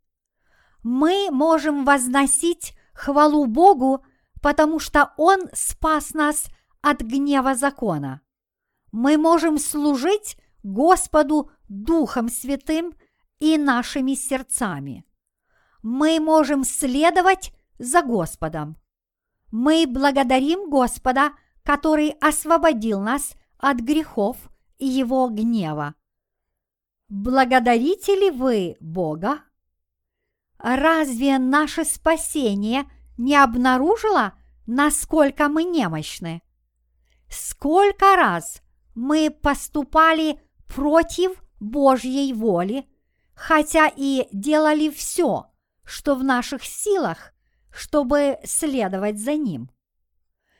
Мы 0.83 1.29
можем 1.31 1.83
возносить 1.83 2.77
хвалу 2.93 3.47
Богу, 3.47 4.05
потому 4.41 4.79
что 4.79 5.13
Он 5.17 5.49
спас 5.53 6.13
нас 6.13 6.45
от 6.81 7.01
гнева 7.01 7.55
закона. 7.55 8.21
Мы 8.91 9.17
можем 9.17 9.57
служить 9.57 10.37
Господу 10.61 11.49
Духом 11.67 12.29
Святым 12.29 12.93
и 13.39 13.57
нашими 13.57 14.13
сердцами. 14.13 15.05
Мы 15.81 16.19
можем 16.19 16.63
следовать 16.63 17.51
за 17.79 18.03
Господом. 18.03 18.77
Мы 19.55 19.85
благодарим 19.85 20.67
Господа, 20.67 21.33
который 21.61 22.09
освободил 22.19 22.99
нас 22.99 23.35
от 23.59 23.77
грехов 23.77 24.49
и 24.79 24.87
его 24.87 25.29
гнева. 25.29 25.93
Благодарите 27.07 28.15
ли 28.15 28.31
вы 28.31 28.75
Бога? 28.79 29.43
Разве 30.57 31.37
наше 31.37 31.85
спасение 31.85 32.89
не 33.19 33.35
обнаружило, 33.35 34.33
насколько 34.65 35.49
мы 35.49 35.65
немощны? 35.65 36.41
Сколько 37.29 38.15
раз 38.15 38.63
мы 38.95 39.29
поступали 39.29 40.41
против 40.67 41.43
Божьей 41.59 42.33
воли, 42.33 42.89
хотя 43.35 43.87
и 43.95 44.27
делали 44.31 44.89
все, 44.89 45.45
что 45.85 46.15
в 46.15 46.23
наших 46.23 46.63
силах, 46.63 47.32
чтобы 47.73 48.37
следовать 48.43 49.19
за 49.19 49.35
Ним. 49.35 49.69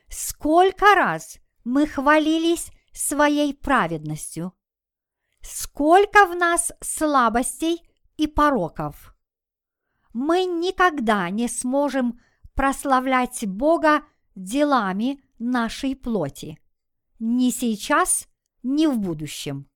Сколько 0.10 0.96
раз 0.96 1.38
мы 1.64 1.88
хвалились 1.88 2.72
своей 2.92 3.54
праведностью. 3.54 4.54
Сколько 5.42 6.26
в 6.26 6.36
нас 6.36 6.72
слабостей 6.82 7.82
и 8.18 8.28
пороков. 8.28 9.16
Мы 10.14 10.46
никогда 10.46 11.30
не 11.30 11.48
сможем 11.48 12.20
прославлять 12.56 13.46
Бога 13.48 14.04
делами 14.36 15.24
нашей 15.38 15.96
плоти. 15.96 16.60
Ни 17.20 17.50
сейчас, 17.50 18.28
ни 18.64 18.88
в 18.88 18.98
будущем. 18.98 19.68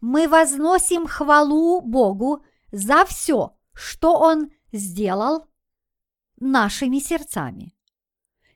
Мы 0.00 0.28
возносим 0.28 1.06
хвалу 1.06 1.80
Богу 1.80 2.44
за 2.70 3.04
все, 3.04 3.56
что 3.72 4.18
Он 4.18 4.50
сделал 4.72 5.48
нашими 6.44 6.98
сердцами. 6.98 7.74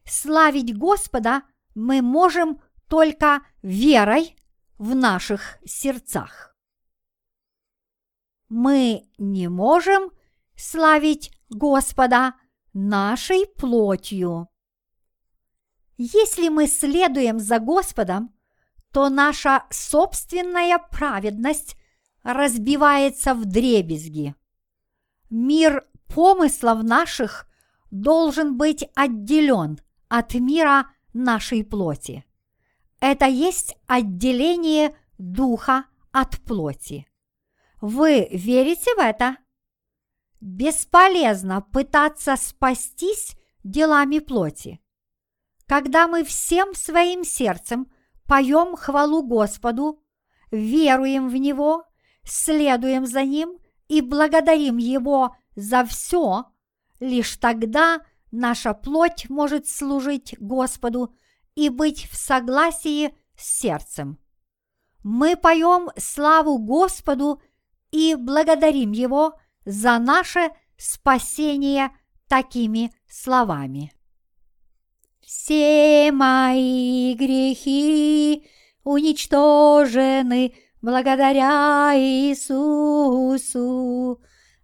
Славить 0.05 0.77
Господа 0.77 1.43
мы 1.75 2.03
можем 2.03 2.61
только 2.89 3.43
верой 3.63 4.37
в 4.79 4.95
наших 4.95 5.59
сердцах. 5.65 6.57
Мы 8.49 9.09
не 9.19 9.49
можем 9.49 10.11
славить 10.57 11.31
Господа 11.51 12.35
нашей 12.73 13.47
плотью. 13.47 14.49
Если 15.97 16.49
мы 16.49 16.67
следуем 16.67 17.41
за 17.41 17.59
Господом, 17.59 18.35
то 18.93 19.09
наша 19.09 19.65
собственная 19.71 20.79
праведность 20.79 21.77
разбивается 22.23 23.35
в 23.35 23.45
дребезги. 23.45 24.35
Мир 25.29 25.87
помыслов 26.07 26.83
наших 26.83 27.48
должен 27.91 28.57
быть 28.57 28.89
отделен 28.95 29.79
от 30.09 30.35
мира 30.35 30.91
нашей 31.13 31.65
плоти. 31.65 32.25
Это 33.01 33.27
есть 33.27 33.77
отделение 33.87 34.97
духа 35.19 35.85
от 36.13 36.41
плоти. 36.41 37.07
Вы 37.81 38.29
верите 38.33 38.95
в 38.95 38.99
это? 38.99 39.37
Бесполезно 40.41 41.61
пытаться 41.61 42.37
спастись 42.37 43.37
делами 43.63 44.19
плоти. 44.19 44.81
Когда 45.67 46.09
мы 46.09 46.25
всем 46.25 46.75
своим 46.75 47.25
сердцем 47.25 47.91
поем 48.27 48.77
хвалу 48.77 49.23
Господу, 49.23 50.03
веруем 50.51 51.29
в 51.29 51.37
Него, 51.37 51.85
следуем 52.25 53.07
за 53.07 53.25
Ним 53.25 53.59
и 53.89 54.01
благодарим 54.01 54.77
Его 54.79 55.37
за 55.55 55.85
все, 55.85 56.47
лишь 57.01 57.37
тогда 57.37 58.01
наша 58.31 58.75
плоть 58.75 59.29
может 59.29 59.69
служить 59.69 60.35
Господу 60.39 61.15
и 61.55 61.69
быть 61.69 62.09
в 62.11 62.17
согласии 62.17 63.15
с 63.37 63.59
сердцем. 63.61 64.19
Мы 65.03 65.37
поем 65.37 65.91
славу 65.97 66.59
Господу 66.59 67.41
и 67.91 68.15
благодарим 68.15 68.93
Его 68.93 69.35
за 69.65 69.99
наше 69.99 70.51
спасение 70.77 71.91
такими 72.29 72.93
словами. 73.09 73.93
Все 75.21 76.11
мои 76.13 77.15
грехи 77.15 78.47
уничтожены 78.85 80.55
благодаря 80.81 81.93
Иисусу, 81.95 82.61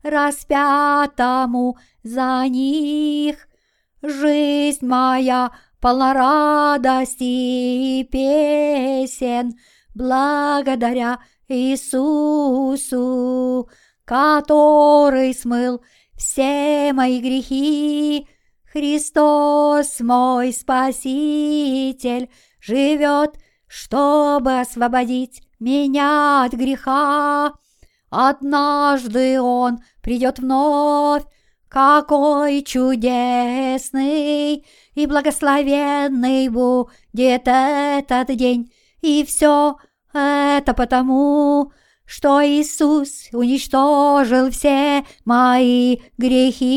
распятому 0.05 1.77
за 2.05 2.47
них. 2.49 3.49
Жизнь 4.03 4.87
моя 4.87 5.51
полна 5.81 6.15
радости 6.15 7.25
и 7.25 8.05
песен 8.05 9.55
благодаря 9.95 11.19
Иисусу, 11.49 12.89
который 14.05 15.35
смыл 15.35 15.83
все 16.17 16.93
мои 16.93 17.21
грехи. 17.21 18.29
Христос 18.73 20.01
мой 20.01 20.53
Спаситель 20.53 22.29
живет, 22.61 23.39
чтобы 23.67 24.61
освободить 24.61 25.43
меня 25.61 26.45
от 26.45 26.53
греха. 26.53 27.53
Однажды 28.17 29.41
Он 29.41 29.81
придет 30.01 30.39
вновь, 30.39 31.25
какой 31.69 32.63
чудесный 32.63 34.65
и 34.95 35.07
благословенный 35.07 36.49
будет 36.49 37.49
этот 37.49 38.37
день, 38.37 38.73
и 39.01 39.25
все 39.25 39.79
это 40.13 40.75
потому, 40.75 41.73
что 42.07 42.41
Иисус 42.41 43.31
уничтожил 43.33 44.51
все 44.51 45.05
мои 45.25 45.99
грехи. 46.17 46.71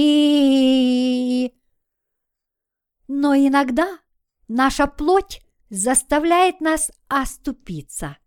Но 3.07 3.35
иногда 3.35 3.99
наша 4.47 4.87
плоть 4.87 5.43
заставляет 5.69 6.61
нас 6.61 6.91
оступиться, 7.09 8.17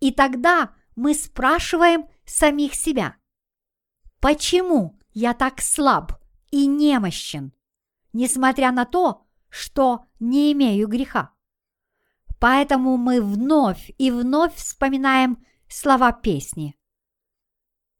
и 0.00 0.10
тогда 0.10 0.70
мы 0.94 1.12
спрашиваем 1.12 2.06
самих 2.26 2.74
себя, 2.74 3.16
почему 4.20 4.98
я 5.12 5.32
так 5.32 5.62
слаб 5.62 6.12
и 6.50 6.66
немощен, 6.66 7.54
несмотря 8.12 8.72
на 8.72 8.84
то, 8.84 9.22
что 9.48 10.04
не 10.20 10.52
имею 10.52 10.88
греха. 10.88 11.32
Поэтому 12.38 12.98
мы 12.98 13.22
вновь 13.22 13.90
и 13.96 14.10
вновь 14.10 14.54
вспоминаем 14.56 15.42
слова 15.68 16.12
песни. 16.12 16.76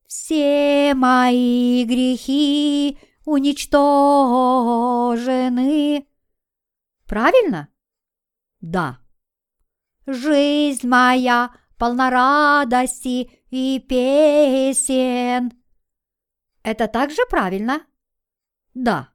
Все 0.07 0.93
мои 0.95 1.85
грехи 1.85 2.99
уничтожены. 3.25 6.07
Правильно? 7.07 7.69
Да. 8.61 9.01
Жизнь 10.07 10.87
моя 10.87 11.51
полна 11.79 12.11
радости 12.11 13.31
и 13.51 13.79
песен. 13.79 15.53
Это 16.62 16.89
также 16.89 17.23
правильно? 17.31 17.87
Да. 18.75 19.11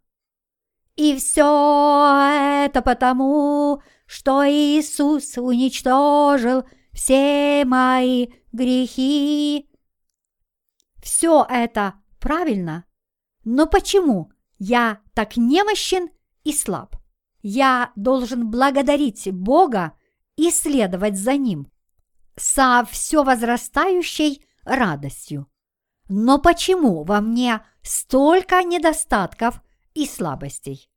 И 0.96 1.16
все 1.18 2.66
это 2.66 2.82
потому, 2.82 3.82
что 4.06 4.44
Иисус 4.46 5.38
уничтожил 5.38 6.64
все 6.94 7.64
мои 7.66 8.28
грехи. 8.52 9.70
Все 11.02 11.46
это 11.50 11.96
правильно, 12.20 12.86
но 13.44 13.66
почему 13.66 14.32
я 14.60 15.00
так 15.14 15.38
немощен 15.38 16.10
и 16.44 16.54
слаб? 16.54 16.96
Я 17.42 17.92
должен 17.96 18.52
благодарить 18.52 19.32
Бога 19.32 19.98
и 20.36 20.52
следовать 20.52 21.18
за 21.18 21.38
Ним. 21.38 21.72
Со 22.36 22.88
все 22.90 23.24
возрастающей 23.24 24.46
радостью. 24.64 25.48
Но 26.10 26.40
почему 26.40 27.04
во 27.04 27.22
мне 27.22 27.66
столько 27.82 28.64
недостатков 28.64 29.62
и 29.94 30.06
слабостей? 30.06 30.90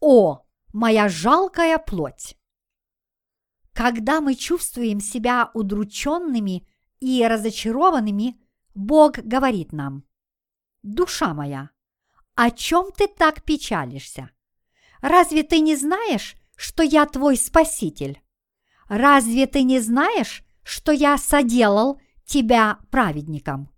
О, 0.00 0.44
моя 0.72 1.08
жалкая 1.08 1.78
плоть! 1.78 2.36
Когда 3.72 4.20
мы 4.20 4.34
чувствуем 4.34 5.00
себя 5.00 5.50
удрученными 5.54 6.66
и 7.00 7.26
разочарованными, 7.26 8.40
Бог 8.74 9.18
говорит 9.18 9.72
нам, 9.72 10.04
«Душа 10.82 11.34
моя, 11.34 11.70
о 12.34 12.50
чем 12.50 12.90
ты 12.92 13.06
так 13.06 13.42
печалишься? 13.42 14.30
Разве 15.00 15.42
ты 15.42 15.60
не 15.60 15.76
знаешь, 15.76 16.34
что 16.56 16.82
я 16.82 17.06
твой 17.06 17.36
Спаситель? 17.36 18.23
Разве 18.88 19.46
ты 19.46 19.62
не 19.62 19.80
знаешь, 19.80 20.44
что 20.62 20.92
я 20.92 21.18
соделал 21.18 22.00
тебя 22.24 22.78
праведником? 22.90 23.70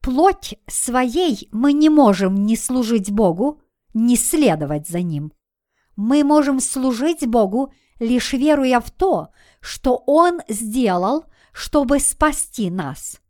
Плоть 0.00 0.54
своей 0.66 1.48
мы 1.52 1.72
не 1.72 1.88
можем 1.90 2.46
ни 2.46 2.54
служить 2.54 3.10
Богу, 3.10 3.60
ни 3.92 4.14
следовать 4.14 4.88
за 4.88 5.02
Ним. 5.02 5.32
Мы 5.96 6.24
можем 6.24 6.60
служить 6.60 7.26
Богу, 7.26 7.72
лишь 7.98 8.32
веруя 8.32 8.80
в 8.80 8.90
то, 8.90 9.28
что 9.60 10.02
Он 10.06 10.40
сделал, 10.48 11.26
чтобы 11.52 12.00
спасти 12.00 12.70
нас. 12.70 13.20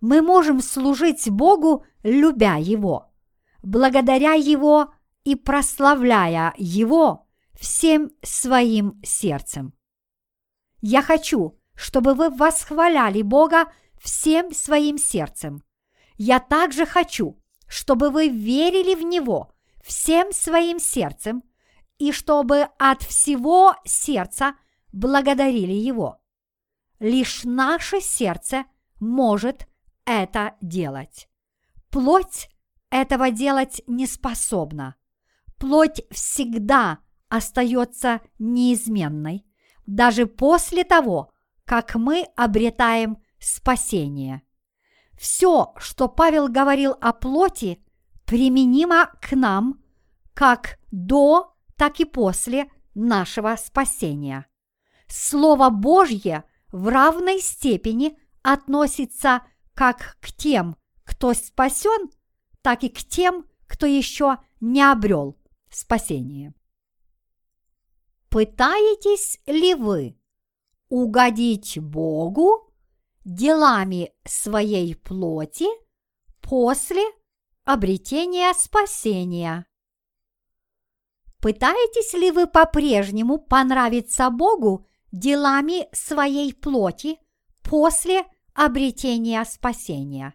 Мы 0.00 0.22
можем 0.22 0.60
служить 0.60 1.30
Богу, 1.30 1.84
любя 2.02 2.56
Его, 2.56 3.12
благодаря 3.62 4.32
Его 4.32 4.92
и 5.22 5.36
прославляя 5.36 6.54
Его 6.56 7.26
всем 7.54 8.10
своим 8.22 9.00
сердцем. 9.04 9.72
Я 10.80 11.02
хочу, 11.02 11.58
чтобы 11.74 12.14
вы 12.14 12.30
восхваляли 12.30 13.22
Бога 13.22 13.72
всем 14.00 14.52
своим 14.52 14.98
сердцем. 14.98 15.62
Я 16.16 16.40
также 16.40 16.86
хочу, 16.86 17.40
чтобы 17.68 18.10
вы 18.10 18.28
верили 18.28 18.94
в 18.94 19.02
Него 19.02 19.52
всем 19.82 20.32
своим 20.32 20.78
сердцем 20.78 21.42
и 21.98 22.12
чтобы 22.12 22.68
от 22.78 23.02
всего 23.02 23.74
сердца 23.84 24.54
благодарили 24.92 25.72
Его. 25.72 26.20
Лишь 26.98 27.44
наше 27.44 28.00
сердце 28.00 28.64
может 29.00 29.68
это 30.04 30.56
делать. 30.60 31.28
Плоть 31.90 32.50
этого 32.90 33.30
делать 33.30 33.82
не 33.86 34.06
способна. 34.06 34.96
Плоть 35.58 36.02
всегда 36.10 36.98
остается 37.28 38.20
неизменной, 38.38 39.44
даже 39.88 40.26
после 40.26 40.84
того, 40.84 41.32
как 41.64 41.94
мы 41.94 42.26
обретаем 42.36 43.18
спасение. 43.40 44.42
Все, 45.18 45.72
что 45.78 46.08
Павел 46.08 46.48
говорил 46.48 46.94
о 47.00 47.12
плоти, 47.12 47.82
применимо 48.26 49.10
к 49.20 49.34
нам 49.34 49.82
как 50.34 50.78
до, 50.90 51.54
так 51.76 52.00
и 52.00 52.04
после 52.04 52.70
нашего 52.94 53.56
спасения. 53.56 54.46
Слово 55.08 55.70
Божье 55.70 56.44
в 56.70 56.88
равной 56.88 57.40
степени 57.40 58.18
относится 58.42 59.42
как 59.72 60.18
к 60.20 60.32
тем, 60.32 60.76
кто 61.04 61.32
спасен, 61.32 62.10
так 62.60 62.84
и 62.84 62.90
к 62.90 62.98
тем, 62.98 63.46
кто 63.66 63.86
еще 63.86 64.36
не 64.60 64.82
обрел 64.82 65.38
спасение. 65.70 66.52
Пытаетесь 68.30 69.40
ли 69.46 69.74
вы 69.74 70.18
угодить 70.90 71.78
Богу 71.78 72.74
делами 73.24 74.12
своей 74.24 74.94
плоти 74.96 75.66
после 76.42 77.02
обретения 77.64 78.52
спасения? 78.52 79.64
Пытаетесь 81.40 82.12
ли 82.12 82.30
вы 82.30 82.46
по-прежнему 82.46 83.38
понравиться 83.38 84.28
Богу 84.28 84.86
делами 85.10 85.88
своей 85.92 86.52
плоти 86.52 87.18
после 87.62 88.26
обретения 88.52 89.42
спасения? 89.46 90.34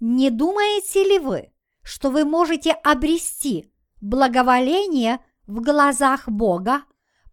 Не 0.00 0.30
думаете 0.30 1.04
ли 1.04 1.20
вы, 1.20 1.52
что 1.82 2.10
вы 2.10 2.24
можете 2.24 2.72
обрести 2.72 3.72
благоволение 4.00 5.20
в 5.46 5.60
глазах 5.60 6.28
Бога, 6.28 6.82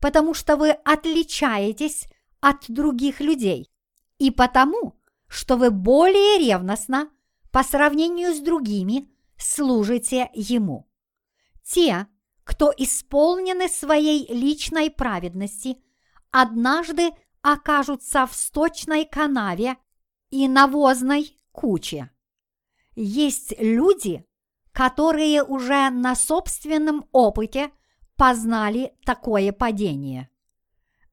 потому 0.06 0.36
что 0.36 0.56
вы 0.56 0.70
отличаетесь 0.70 2.06
от 2.40 2.66
других 2.68 3.22
людей, 3.22 3.72
и 4.20 4.30
потому, 4.30 5.02
что 5.28 5.58
вы 5.58 5.72
более 5.72 6.38
ревностно 6.38 7.10
по 7.50 7.64
сравнению 7.64 8.36
с 8.36 8.40
другими 8.40 9.10
служите 9.36 10.30
Ему. 10.36 10.88
Те, 11.64 12.06
кто 12.44 12.72
исполнены 12.78 13.68
своей 13.68 14.32
личной 14.32 14.92
праведности, 14.92 15.80
однажды 16.30 17.10
окажутся 17.42 18.28
в 18.28 18.36
сточной 18.36 19.06
канаве 19.06 19.76
и 20.30 20.48
навозной 20.48 21.40
куче. 21.52 22.12
Есть 22.94 23.56
люди, 23.58 24.24
которые 24.72 25.42
уже 25.42 25.90
на 25.90 26.14
собственном 26.14 27.08
опыте– 27.12 27.72
познали 28.18 28.94
такое 29.06 29.52
падение. 29.52 30.30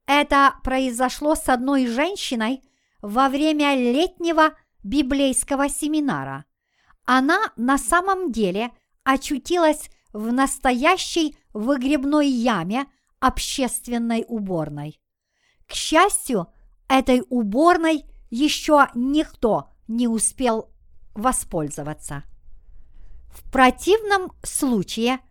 Это 0.07 0.55
произошло 0.63 1.35
с 1.35 1.49
одной 1.49 1.87
женщиной 1.87 2.63
во 3.01 3.29
время 3.29 3.75
летнего 3.75 4.55
библейского 4.83 5.69
семинара. 5.69 6.45
Она 7.05 7.53
на 7.57 7.79
самом 7.79 8.31
деле 8.33 8.71
очутилась 9.05 9.91
в 10.13 10.33
настоящей 10.33 11.37
выгребной 11.53 12.29
яме 12.29 12.87
общественной 13.21 14.25
уборной. 14.29 15.01
К 15.67 15.75
счастью, 15.75 16.49
этой 16.89 17.23
уборной 17.29 18.05
еще 18.31 18.89
никто 18.95 19.71
не 19.89 20.09
успел 20.09 20.71
воспользоваться. 21.15 22.25
В 23.33 23.51
противном 23.51 24.33
случае– 24.43 25.21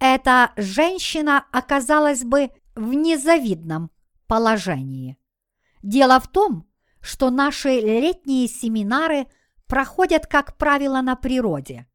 эта 0.00 0.52
женщина 0.56 1.44
оказалась 1.52 2.24
бы 2.24 2.50
в 2.74 2.94
незавидном 2.94 3.90
положении. 4.26 5.18
Дело 5.82 6.18
в 6.18 6.28
том, 6.28 6.66
что 7.00 7.30
наши 7.30 7.80
летние 7.80 8.48
семинары 8.48 9.26
проходят, 9.66 10.26
как 10.26 10.56
правило, 10.56 11.00
на 11.02 11.16
природе. 11.16 11.86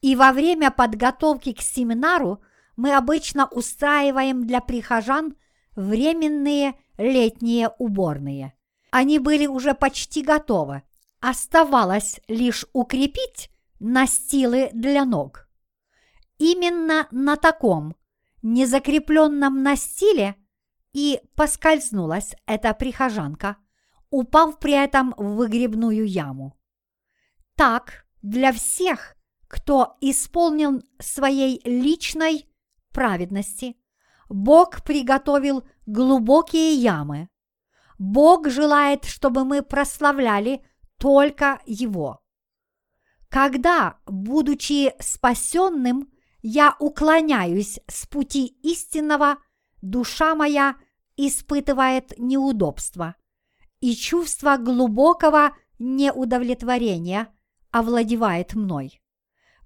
И 0.00 0.14
во 0.14 0.32
время 0.32 0.70
подготовки 0.70 1.52
к 1.52 1.60
семинару 1.60 2.42
мы 2.76 2.94
обычно 2.94 3.46
устраиваем 3.46 4.46
для 4.46 4.60
прихожан 4.60 5.34
временные 5.74 6.74
летние 6.98 7.70
уборные. 7.78 8.54
Они 8.90 9.18
были 9.18 9.46
уже 9.46 9.74
почти 9.74 10.22
готовы. 10.22 10.82
Оставалось 11.20 12.20
лишь 12.28 12.66
укрепить 12.72 13.50
настилы 13.80 14.70
для 14.72 15.04
ног. 15.04 15.47
Именно 16.38 17.08
на 17.10 17.36
таком 17.36 17.96
незакрепленном 18.42 19.62
настиле 19.62 20.36
и 20.92 21.20
поскользнулась 21.34 22.34
эта 22.46 22.72
прихожанка, 22.74 23.56
упав 24.10 24.58
при 24.58 24.72
этом 24.72 25.14
в 25.16 25.34
выгребную 25.36 26.06
яму. 26.06 26.56
Так, 27.56 28.06
для 28.22 28.52
всех, 28.52 29.16
кто 29.48 29.96
исполнен 30.00 30.82
своей 31.00 31.60
личной 31.64 32.48
праведности, 32.92 33.76
Бог 34.28 34.82
приготовил 34.84 35.66
глубокие 35.86 36.74
ямы. 36.74 37.28
Бог 37.98 38.48
желает, 38.48 39.04
чтобы 39.04 39.44
мы 39.44 39.62
прославляли 39.62 40.64
только 40.98 41.60
Его. 41.66 42.20
Когда, 43.28 43.98
будучи 44.06 44.92
спасенным, 45.00 46.10
я 46.40 46.76
уклоняюсь 46.78 47.80
с 47.88 48.06
пути 48.06 48.46
истинного, 48.62 49.38
душа 49.82 50.34
моя 50.34 50.76
испытывает 51.16 52.18
неудобства, 52.18 53.16
и 53.80 53.94
чувство 53.94 54.56
глубокого 54.56 55.56
неудовлетворения 55.78 57.28
овладевает 57.70 58.54
мной. 58.54 59.00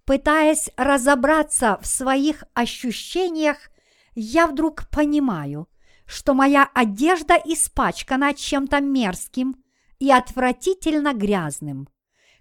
Пытаясь 0.04 0.70
разобраться 0.76 1.78
в 1.80 1.86
своих 1.86 2.44
ощущениях, 2.54 3.70
я 4.14 4.46
вдруг 4.46 4.88
понимаю, 4.88 5.68
что 6.06 6.34
моя 6.34 6.68
одежда 6.74 7.34
испачкана 7.34 8.34
чем-то 8.34 8.80
мерзким 8.80 9.62
и 9.98 10.10
отвратительно 10.10 11.14
грязным. 11.14 11.88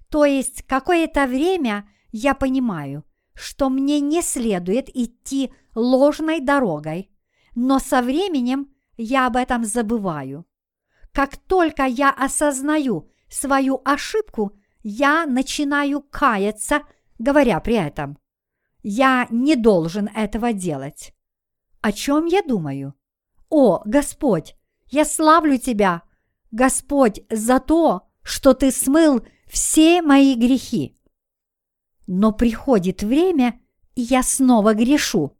То 0.10 0.26
есть 0.26 0.64
какое-то 0.64 1.28
время 1.28 1.88
я 2.12 2.34
понимаю, 2.34 3.06
что 3.34 3.70
мне 3.70 4.00
не 4.00 4.22
следует 4.22 4.90
идти 4.96 5.52
ложной 5.76 6.40
дорогой, 6.40 7.12
но 7.56 7.80
со 7.80 8.02
временем 8.02 8.70
я 8.98 9.28
об 9.28 9.36
этом 9.36 9.66
забываю. 9.66 10.46
как 11.14 11.36
только 11.38 11.84
я 11.84 12.10
осознаю 12.10 13.10
свою 13.30 13.82
ошибку, 13.84 14.58
я 14.84 15.26
начинаю 15.26 16.02
каяться, 16.02 16.84
говоря 17.20 17.60
при 17.60 17.76
этом. 17.76 18.18
Я 18.84 19.28
не 19.30 19.56
должен 19.56 20.08
этого 20.08 20.54
делать. 20.54 21.14
О 21.82 21.92
чем 21.92 22.26
я 22.26 22.42
думаю? 22.42 22.96
О, 23.50 23.82
Господь, 23.86 24.56
я 24.88 25.06
славлю 25.06 25.58
Тебя, 25.58 26.04
Господь, 26.52 27.22
за 27.30 27.60
то, 27.60 28.08
что 28.24 28.54
Ты 28.54 28.72
смыл 28.72 29.26
все 29.48 30.02
мои 30.02 30.36
грехи. 30.36 30.98
Но 32.14 32.34
приходит 32.34 33.04
время, 33.04 33.62
и 33.96 34.02
я 34.02 34.22
снова 34.22 34.74
грешу. 34.74 35.32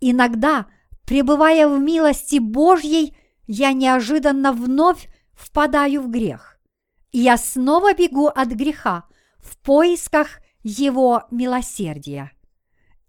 Иногда, 0.00 0.64
пребывая 1.04 1.68
в 1.68 1.78
милости 1.78 2.38
Божьей, 2.38 3.14
я 3.46 3.74
неожиданно 3.74 4.54
вновь 4.54 5.10
впадаю 5.34 6.00
в 6.00 6.08
грех. 6.08 6.58
Я 7.12 7.36
снова 7.36 7.92
бегу 7.92 8.26
от 8.28 8.48
греха 8.48 9.04
в 9.36 9.58
поисках 9.58 10.40
Его 10.62 11.24
милосердия. 11.30 12.32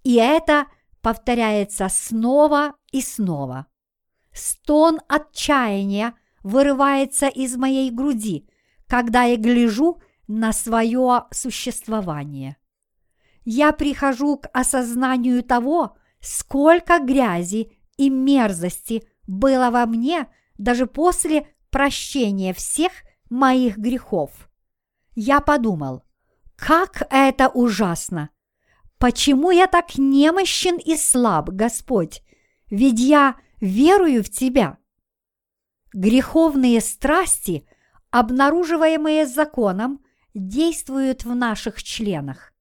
И 0.03 0.15
это 0.15 0.65
повторяется 1.01 1.87
снова 1.87 2.73
и 2.91 3.01
снова. 3.01 3.67
Стон 4.33 4.99
отчаяния 5.07 6.15
вырывается 6.43 7.29
из 7.29 7.55
моей 7.55 7.91
груди, 7.91 8.49
когда 8.87 9.23
я 9.23 9.37
гляжу 9.37 10.01
на 10.27 10.51
свое 10.51 11.27
существование. 11.31 12.57
Я 13.51 13.71
прихожу 13.71 14.37
к 14.37 14.47
осознанию 14.53 15.41
того, 15.41 15.97
сколько 16.21 16.99
грязи 16.99 17.71
и 17.97 18.07
мерзости 18.07 19.01
было 19.25 19.71
во 19.71 19.87
мне 19.87 20.27
даже 20.59 20.85
после 20.85 21.47
прощения 21.71 22.53
всех 22.53 22.91
моих 23.31 23.79
грехов. 23.79 24.51
Я 25.15 25.39
подумал, 25.39 26.03
как 26.57 27.07
это 27.09 27.49
ужасно! 27.49 28.29
Почему 28.99 29.49
я 29.49 29.65
так 29.65 29.97
немощен 29.97 30.77
и 30.77 30.95
слаб, 30.95 31.49
Господь? 31.49 32.21
Ведь 32.69 32.99
я 32.99 33.35
верую 33.59 34.23
в 34.23 34.29
Тебя. 34.29 34.77
Греховные 35.91 36.81
страсти, 36.81 37.67
обнаруживаемые 38.11 39.25
законом, 39.25 40.05
действуют 40.35 41.23
в 41.23 41.33
наших 41.33 41.81
членах. 41.81 42.53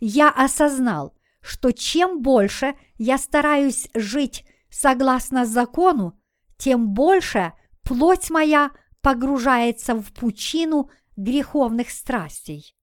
Я 0.00 0.30
осознал, 0.30 1.14
что 1.42 1.72
чем 1.72 2.22
больше 2.22 2.74
я 2.96 3.18
стараюсь 3.18 3.88
жить 3.94 4.44
согласно 4.70 5.44
закону, 5.44 6.18
тем 6.56 6.88
больше 6.88 7.52
плоть 7.82 8.30
моя 8.30 8.70
погружается 9.02 9.94
в 9.94 10.12
пучину 10.12 10.90
греховных 11.16 11.90
страстей. 11.90 12.74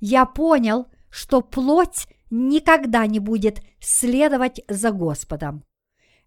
Я 0.00 0.26
понял, 0.26 0.86
что 1.10 1.40
плоть 1.40 2.06
никогда 2.30 3.06
не 3.06 3.20
будет 3.20 3.60
следовать 3.80 4.60
за 4.68 4.90
Господом. 4.90 5.64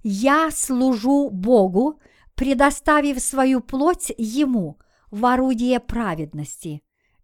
Я 0.04 0.52
служу 0.52 1.30
Богу, 1.30 2.00
предоставив 2.36 3.20
свою 3.22 3.62
плоть 3.62 4.14
Ему 4.18 4.80
в 5.12 5.26
орудие 5.26 5.80
праведности, 5.80 6.82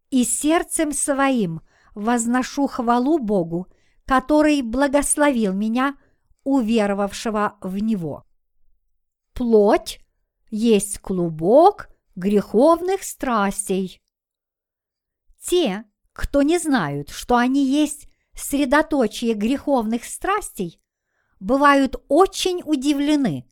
и 0.09 0.23
сердцем 0.23 0.91
своим 0.91 1.61
возношу 1.95 2.67
хвалу 2.67 3.19
Богу, 3.19 3.67
который 4.05 4.61
благословил 4.61 5.53
меня, 5.53 5.97
уверовавшего 6.43 7.57
в 7.61 7.77
Него. 7.77 8.25
Плоть 9.33 9.99
есть 10.49 10.99
клубок 10.99 11.89
греховных 12.15 13.03
страстей. 13.03 14.01
Те, 15.41 15.85
кто 16.13 16.41
не 16.41 16.59
знают, 16.59 17.09
что 17.09 17.37
они 17.37 17.65
есть 17.65 18.07
средоточие 18.35 19.33
греховных 19.33 20.03
страстей, 20.03 20.79
бывают 21.39 21.95
очень 22.07 22.61
удивлены, 22.63 23.49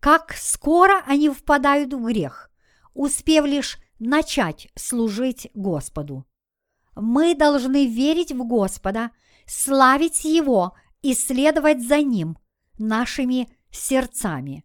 как 0.00 0.32
скоро 0.32 1.02
они 1.06 1.28
впадают 1.28 1.92
в 1.92 2.04
грех, 2.04 2.50
успев 2.94 3.44
лишь 3.44 3.78
начать 3.98 4.68
служить 4.74 5.50
Господу. 5.54 6.26
Мы 6.94 7.34
должны 7.34 7.86
верить 7.86 8.32
в 8.32 8.44
Господа, 8.44 9.10
славить 9.46 10.24
Его 10.24 10.74
и 11.02 11.14
следовать 11.14 11.86
за 11.86 12.02
Ним 12.02 12.38
нашими 12.78 13.48
сердцами. 13.70 14.64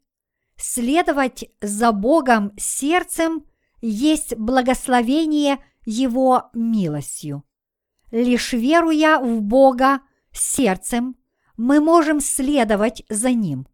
Следовать 0.57 1.45
за 1.61 1.91
Богом 1.91 2.53
сердцем 2.57 3.45
есть 3.81 4.35
благословение 4.37 5.59
Его 5.85 6.49
милостью. 6.53 7.43
Лишь 8.11 8.53
веруя 8.53 9.19
в 9.19 9.41
Бога 9.41 9.99
сердцем, 10.31 11.17
мы 11.57 11.79
можем 11.79 12.21
следовать 12.21 13.03
за 13.09 13.31
Ним. 13.31 13.67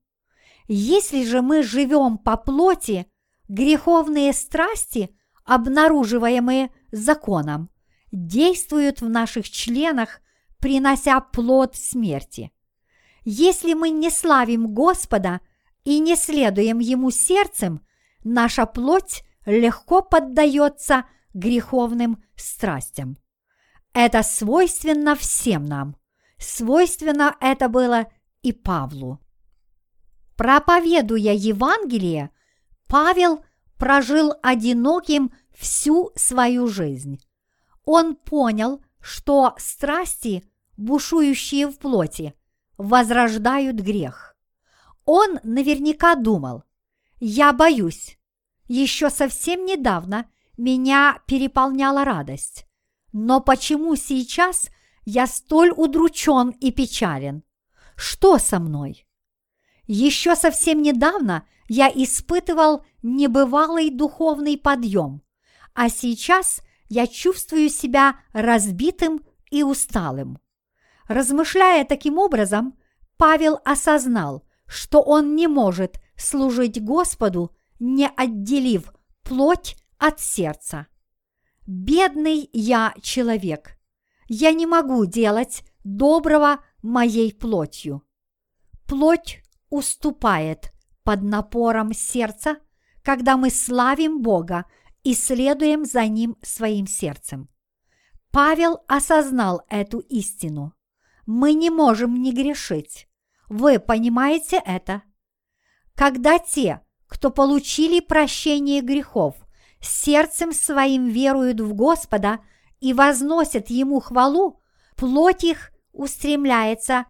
Если 0.67 1.23
же 1.25 1.41
мы 1.41 1.63
живем 1.63 2.17
по 2.17 2.37
плоти, 2.37 3.07
греховные 3.47 4.33
страсти, 4.33 5.15
обнаруживаемые 5.43 6.71
законом, 6.91 7.69
действуют 8.11 9.01
в 9.01 9.09
наших 9.09 9.49
членах, 9.49 10.21
принося 10.59 11.19
плод 11.19 11.75
смерти. 11.75 12.51
Если 13.23 13.73
мы 13.73 13.89
не 13.89 14.09
славим 14.09 14.73
Господа 14.73 15.41
и 15.83 15.99
не 15.99 16.15
следуем 16.15 16.79
Ему 16.79 17.11
сердцем, 17.11 17.81
наша 18.23 18.65
плоть 18.65 19.23
легко 19.45 20.01
поддается 20.01 21.05
греховным 21.33 22.23
страстям. 22.35 23.17
Это 23.93 24.23
свойственно 24.23 25.15
всем 25.15 25.65
нам. 25.65 25.95
Свойственно 26.37 27.35
это 27.39 27.69
было 27.69 28.07
и 28.41 28.51
Павлу. 28.51 29.19
Проповедуя 30.35 31.33
Евангелие, 31.33 32.31
Павел 32.87 33.43
прожил 33.77 34.33
одиноким 34.41 35.31
всю 35.53 36.11
свою 36.15 36.67
жизнь. 36.67 37.19
Он 37.85 38.15
понял, 38.15 38.81
что 38.99 39.55
страсти, 39.57 40.43
бушующие 40.77 41.67
в 41.67 41.77
плоти, 41.79 42.33
возрождают 42.77 43.77
грех. 43.77 44.35
Он 45.05 45.39
наверняка 45.43 46.15
думал, 46.15 46.63
я 47.19 47.53
боюсь. 47.53 48.17
Еще 48.67 49.09
совсем 49.09 49.65
недавно 49.65 50.29
меня 50.57 51.19
переполняла 51.25 52.05
радость. 52.05 52.65
Но 53.11 53.41
почему 53.41 53.95
сейчас 53.95 54.69
я 55.05 55.27
столь 55.27 55.71
удручен 55.71 56.49
и 56.49 56.71
печален? 56.71 57.43
Что 57.95 58.37
со 58.37 58.59
мной? 58.59 59.05
Еще 59.85 60.35
совсем 60.35 60.81
недавно 60.81 61.45
я 61.67 61.89
испытывал 61.89 62.85
небывалый 63.03 63.89
духовный 63.89 64.57
подъем, 64.57 65.21
а 65.73 65.89
сейчас 65.89 66.61
я 66.91 67.07
чувствую 67.07 67.69
себя 67.69 68.19
разбитым 68.33 69.21
и 69.49 69.63
усталым. 69.63 70.39
Размышляя 71.07 71.85
таким 71.85 72.17
образом, 72.17 72.77
Павел 73.15 73.59
осознал, 73.63 74.45
что 74.67 75.01
он 75.01 75.33
не 75.37 75.47
может 75.47 76.01
служить 76.17 76.83
Господу, 76.83 77.55
не 77.79 78.09
отделив 78.17 78.91
плоть 79.23 79.77
от 79.99 80.19
сердца. 80.19 80.87
Бедный 81.65 82.49
я 82.51 82.93
человек. 83.01 83.77
Я 84.27 84.51
не 84.51 84.65
могу 84.65 85.05
делать 85.05 85.63
доброго 85.85 86.59
моей 86.81 87.33
плотью. 87.33 88.03
Плоть 88.85 89.41
уступает 89.69 90.73
под 91.03 91.21
напором 91.21 91.93
сердца, 91.93 92.57
когда 93.01 93.37
мы 93.37 93.49
славим 93.49 94.21
Бога 94.21 94.65
и 95.03 95.13
следуем 95.13 95.85
за 95.85 96.05
Ним 96.07 96.37
своим 96.41 96.87
сердцем. 96.87 97.49
Павел 98.31 98.79
осознал 98.87 99.63
эту 99.69 99.99
истину. 99.99 100.73
Мы 101.25 101.53
не 101.53 101.69
можем 101.69 102.21
не 102.21 102.31
грешить. 102.31 103.07
Вы 103.49 103.79
понимаете 103.79 104.61
это? 104.65 105.03
Когда 105.95 106.39
те, 106.39 106.81
кто 107.07 107.29
получили 107.29 107.99
прощение 107.99 108.81
грехов– 108.81 109.35
сердцем 109.81 110.53
своим 110.53 111.07
веруют 111.07 111.59
в 111.59 111.73
Господа 111.73 112.39
и 112.79 112.93
возносят 112.93 113.69
Ему 113.69 113.99
хвалу, 113.99 114.61
плоть 114.95 115.43
их 115.43 115.71
устремляется 115.91 117.05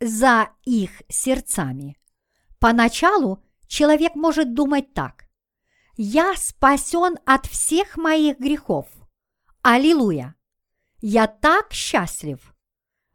за 0.00 0.50
их 0.64 1.02
сердцами. 1.08 1.96
Поначалу 2.58 3.42
человек 3.66 4.14
может 4.14 4.54
думать 4.54 4.92
так. 4.92 5.26
Я 6.02 6.34
спасен 6.34 7.18
от 7.26 7.44
всех 7.44 7.98
моих 7.98 8.38
грехов. 8.38 8.86
Аллилуйя! 9.60 10.34
Я 11.02 11.26
так 11.26 11.74
счастлив! 11.74 12.54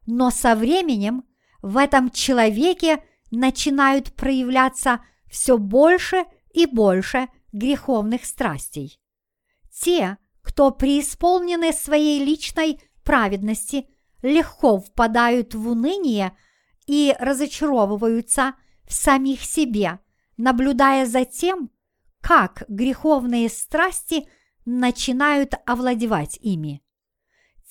Но 0.06 0.30
со 0.30 0.56
временем 0.56 1.24
в 1.64 1.78
этом 1.78 2.12
человеке 2.12 3.04
начинают 3.32 4.14
проявляться 4.14 5.04
все 5.26 5.58
больше 5.58 6.26
и 6.54 6.68
больше 6.68 7.28
греховных 7.54 8.24
страстей. 8.24 9.02
Те, 9.72 10.20
кто 10.44 10.70
преисполнены 10.70 11.74
своей 11.74 12.24
личной 12.24 12.80
праведности, 13.04 13.90
легко 14.22 14.78
впадают 14.78 15.56
в 15.56 15.70
уныние 15.70 16.38
и 16.86 17.16
разочаровываются 17.18 18.54
в 18.84 18.94
самих 18.94 19.42
себе, 19.42 19.98
наблюдая 20.38 21.08
за 21.08 21.26
тем, 21.26 21.72
как 22.26 22.64
греховные 22.68 23.50
страсти 23.50 24.28
начинают 24.66 25.54
овладевать 25.68 26.40
ими. 26.42 26.82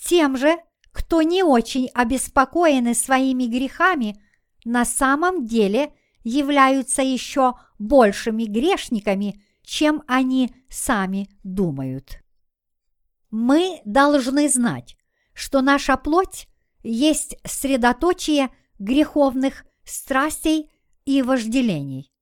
Тем 0.00 0.36
же, 0.36 0.56
кто 0.92 1.22
не 1.22 1.42
очень 1.42 1.88
обеспокоены 1.92 2.94
своими 2.94 3.46
грехами, 3.46 4.14
на 4.64 4.84
самом 4.84 5.44
деле 5.44 5.92
являются 6.22 7.02
еще 7.02 7.54
большими 7.80 8.44
грешниками, 8.44 9.42
чем 9.64 10.04
они 10.06 10.54
сами 10.70 11.28
думают. 11.42 12.22
Мы 13.32 13.80
должны 13.84 14.48
знать, 14.48 14.96
что 15.32 15.62
наша 15.62 15.96
плоть 15.96 16.46
есть 16.84 17.36
средоточие 17.44 18.50
греховных 18.78 19.64
страстей 19.82 20.70
и 21.04 21.22
вожделений. 21.22 22.12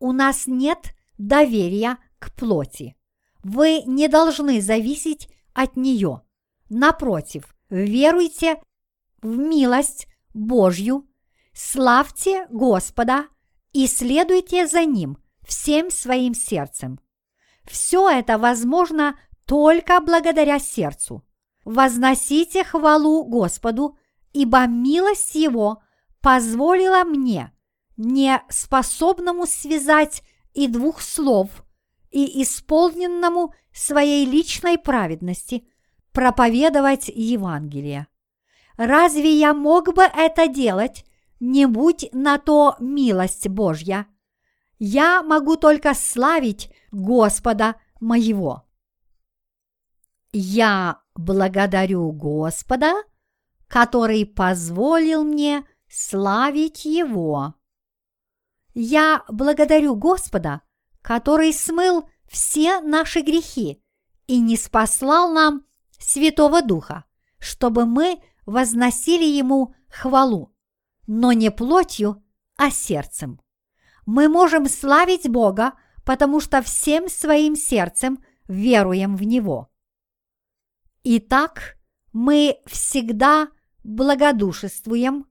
У 0.00 0.10
нас 0.10 0.48
нет 0.48 0.95
доверия 1.18 1.98
к 2.18 2.32
плоти. 2.32 2.96
Вы 3.42 3.82
не 3.86 4.08
должны 4.08 4.60
зависеть 4.60 5.28
от 5.54 5.76
нее. 5.76 6.22
Напротив, 6.68 7.54
веруйте 7.70 8.60
в 9.22 9.36
милость 9.36 10.08
Божью, 10.34 11.08
славьте 11.52 12.46
Господа 12.50 13.26
и 13.72 13.86
следуйте 13.86 14.66
за 14.66 14.84
Ним 14.84 15.18
всем 15.46 15.90
своим 15.90 16.34
сердцем. 16.34 16.98
Все 17.64 18.08
это 18.08 18.38
возможно 18.38 19.18
только 19.44 20.00
благодаря 20.00 20.58
сердцу. 20.58 21.24
Возносите 21.64 22.64
хвалу 22.64 23.24
Господу, 23.24 23.98
ибо 24.32 24.66
милость 24.66 25.34
Его 25.34 25.82
позволила 26.20 27.04
мне, 27.04 27.52
не 27.96 28.42
способному 28.48 29.46
связать 29.46 30.22
и 30.56 30.68
двух 30.68 31.02
слов, 31.02 31.64
и 32.10 32.42
исполненному 32.42 33.54
своей 33.74 34.24
личной 34.24 34.78
праведности 34.78 35.68
проповедовать 36.12 37.08
Евангелие. 37.08 38.06
Разве 38.78 39.38
я 39.38 39.52
мог 39.52 39.94
бы 39.94 40.02
это 40.02 40.48
делать, 40.48 41.04
не 41.40 41.66
будь 41.66 42.08
на 42.12 42.38
то 42.38 42.74
милость 42.80 43.48
Божья? 43.48 44.06
Я 44.78 45.22
могу 45.22 45.56
только 45.56 45.92
славить 45.92 46.70
Господа 46.90 47.76
моего. 48.00 48.64
Я 50.32 51.00
благодарю 51.14 52.12
Господа, 52.12 52.94
который 53.68 54.24
позволил 54.24 55.22
мне 55.22 55.66
славить 55.86 56.86
Его. 56.86 57.54
Я 58.78 59.24
благодарю 59.30 59.96
Господа, 59.96 60.60
который 61.00 61.54
смыл 61.54 62.10
все 62.28 62.82
наши 62.82 63.22
грехи 63.22 63.82
и 64.26 64.38
не 64.38 64.58
спаслал 64.58 65.32
нам 65.32 65.64
Святого 65.98 66.60
Духа, 66.60 67.06
чтобы 67.38 67.86
мы 67.86 68.20
возносили 68.44 69.24
Ему 69.24 69.74
хвалу, 69.88 70.54
но 71.06 71.32
не 71.32 71.50
плотью, 71.50 72.22
а 72.58 72.70
сердцем. 72.70 73.40
Мы 74.04 74.28
можем 74.28 74.68
славить 74.68 75.26
Бога, 75.26 75.72
потому 76.04 76.38
что 76.38 76.60
всем 76.60 77.08
своим 77.08 77.56
сердцем 77.56 78.22
веруем 78.46 79.16
в 79.16 79.22
Него. 79.22 79.70
Итак, 81.02 81.78
мы 82.12 82.58
всегда 82.66 83.48
благодушествуем, 83.84 85.24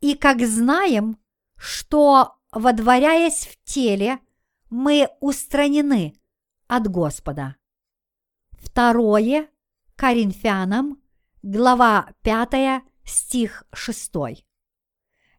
и 0.00 0.14
как 0.14 0.40
знаем, 0.40 1.18
что 1.58 2.38
водворяясь 2.52 3.46
в 3.46 3.64
теле, 3.64 4.20
мы 4.70 5.08
устранены 5.20 6.14
от 6.68 6.88
Господа. 6.88 7.56
Второе 8.52 9.48
Коринфянам, 9.96 11.02
глава 11.42 12.12
5, 12.22 12.82
стих 13.04 13.64
6. 13.72 14.12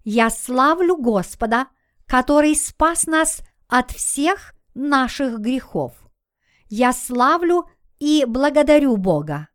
Я 0.03 0.29
славлю 0.29 0.97
Господа, 0.97 1.67
который 2.05 2.55
спас 2.55 3.05
нас 3.07 3.41
от 3.67 3.91
всех 3.91 4.53
наших 4.73 5.39
грехов. 5.39 5.93
Я 6.67 6.93
славлю 6.93 7.69
и 7.99 8.25
благодарю 8.27 8.97
Бога. 8.97 9.49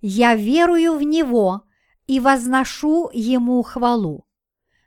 Я 0.00 0.34
верую 0.34 0.96
в 0.96 1.02
Него 1.02 1.62
и 2.06 2.18
возношу 2.18 3.10
Ему 3.12 3.62
хвалу. 3.62 4.26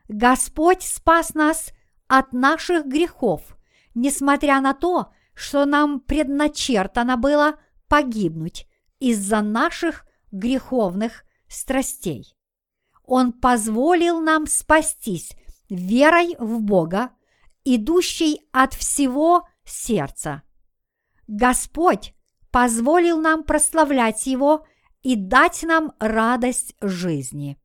Господь 0.07 0.83
спас 0.83 1.33
нас 1.33 1.71
от 2.07 2.33
наших 2.33 2.85
грехов, 2.85 3.57
несмотря 3.93 4.61
на 4.61 4.73
то, 4.73 5.11
что 5.33 5.65
нам 5.65 5.99
предначертано 5.99 7.17
было 7.17 7.59
погибнуть 7.87 8.67
из-за 8.99 9.41
наших 9.41 10.05
греховных 10.31 11.23
страстей. 11.47 12.35
Он 13.03 13.31
позволил 13.31 14.19
нам 14.19 14.47
спастись 14.47 15.31
верой 15.69 16.35
в 16.39 16.61
Бога, 16.61 17.11
идущей 17.63 18.47
от 18.51 18.73
всего 18.73 19.47
сердца. 19.63 20.41
Господь 21.27 22.13
позволил 22.51 23.19
нам 23.19 23.43
прославлять 23.43 24.25
Его 24.25 24.65
и 25.03 25.15
дать 25.15 25.63
нам 25.63 25.93
радость 25.99 26.75
жизни. 26.81 27.61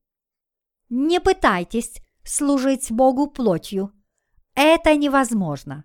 Не 0.91 1.21
пытайтесь 1.21 1.95
служить 2.25 2.93
Богу 2.93 3.29
плотью– 3.29 3.93
это 4.55 4.97
невозможно. 4.97 5.85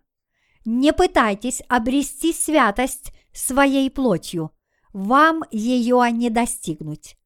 Не 0.65 0.91
пытайтесь 0.93 1.61
обрести 1.70 2.34
святость 2.34 3.13
своей 3.32 3.89
плотью, 3.89 4.51
вам 4.91 5.43
ее 5.51 6.09
не 6.11 6.30
достигнуть. 6.30 7.18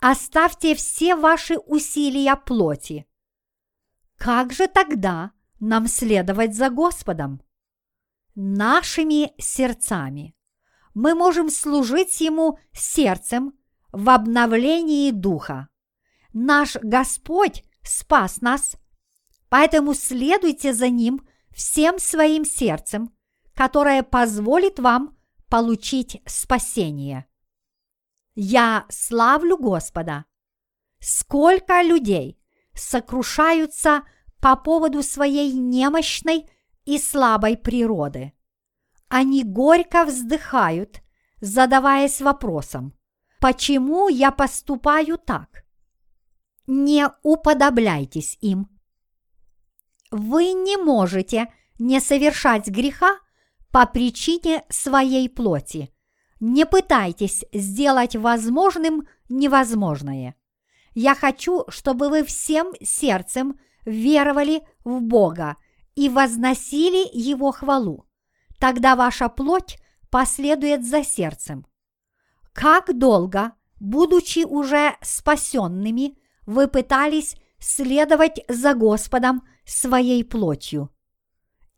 Оставьте 0.00 0.74
все 0.74 1.16
ваши 1.16 1.58
усилия 1.58 2.36
плоти. 2.36 3.06
Как 4.16 4.52
же 4.52 4.68
тогда 4.68 5.32
нам 5.60 5.88
следовать 5.88 6.54
за 6.54 6.70
Господом? 6.70 7.42
Нашими 8.34 9.32
сердцами. 9.38 10.34
Мы 10.94 11.14
можем 11.14 11.50
служить 11.50 12.20
Ему 12.20 12.58
сердцем 12.72 13.52
в 13.92 14.08
обновлении 14.10 15.10
духа. 15.10 15.68
Наш 16.32 16.76
Господь 16.76 17.64
спас 17.82 18.40
нас– 18.40 18.76
Поэтому 19.48 19.94
следуйте 19.94 20.72
за 20.74 20.88
Ним 20.88 21.26
всем 21.50 21.98
своим 21.98 22.44
сердцем, 22.44 23.14
которое 23.54 24.02
позволит 24.02 24.78
вам 24.78 25.16
получить 25.48 26.22
спасение. 26.26 27.26
Я 28.34 28.86
славлю 28.88 29.56
Господа. 29.56 30.26
Сколько 31.00 31.82
людей 31.82 32.38
сокрушаются 32.74 34.02
по 34.40 34.54
поводу 34.56 35.02
своей 35.02 35.52
немощной 35.52 36.48
и 36.84 36.98
слабой 36.98 37.56
природы. 37.56 38.32
Они 39.08 39.42
горько 39.42 40.04
вздыхают, 40.04 41.00
задаваясь 41.40 42.20
вопросом, 42.20 42.92
почему 43.40 44.08
я 44.08 44.30
поступаю 44.30 45.18
так? 45.18 45.64
Не 46.66 47.08
уподобляйтесь 47.22 48.36
им– 48.40 48.68
вы 50.10 50.52
не 50.52 50.76
можете 50.76 51.52
не 51.78 52.00
совершать 52.00 52.68
греха 52.68 53.18
по 53.70 53.86
причине 53.86 54.64
своей 54.68 55.28
плоти. 55.28 55.92
Не 56.40 56.66
пытайтесь 56.66 57.44
сделать 57.52 58.16
возможным 58.16 59.06
невозможное. 59.28 60.34
Я 60.94 61.14
хочу, 61.14 61.64
чтобы 61.68 62.08
вы 62.08 62.24
всем 62.24 62.72
сердцем 62.80 63.58
веровали 63.84 64.62
в 64.84 65.00
Бога 65.00 65.56
и 65.94 66.08
возносили 66.08 67.08
Его 67.12 67.52
хвалу. 67.52 68.06
Тогда 68.58 68.96
ваша 68.96 69.28
плоть 69.28 69.78
последует 70.10 70.84
за 70.84 71.04
сердцем. 71.04 71.66
Как 72.52 72.96
долго, 72.96 73.52
будучи 73.78 74.44
уже 74.44 74.96
спасенными, 75.00 76.18
вы 76.46 76.66
пытались 76.66 77.36
следовать 77.58 78.40
за 78.48 78.74
Господом 78.74 79.42
своей 79.70 80.24
плотью. 80.24 80.90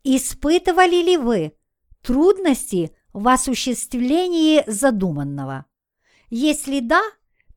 Испытывали 0.03 1.03
ли 1.03 1.17
вы 1.17 1.53
трудности 2.01 2.95
в 3.13 3.27
осуществлении 3.27 4.63
задуманного? 4.65 5.65
Если 6.29 6.79
да, 6.79 7.01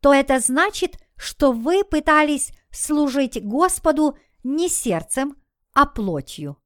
то 0.00 0.12
это 0.12 0.40
значит, 0.40 0.98
что 1.16 1.52
вы 1.52 1.84
пытались 1.84 2.52
служить 2.70 3.42
Господу 3.42 4.18
не 4.42 4.68
сердцем, 4.68 5.36
а 5.72 5.86
плотью. 5.86 6.58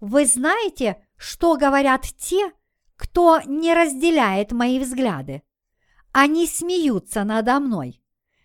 Вы 0.00 0.26
знаете, 0.26 1.02
что 1.16 1.56
говорят 1.56 2.02
те, 2.18 2.52
кто 2.96 3.40
не 3.46 3.72
разделяет 3.74 4.52
мои 4.52 4.78
взгляды. 4.78 5.42
Они 6.12 6.46
смеются 6.46 7.24
надо 7.24 7.60
мной, 7.60 8.02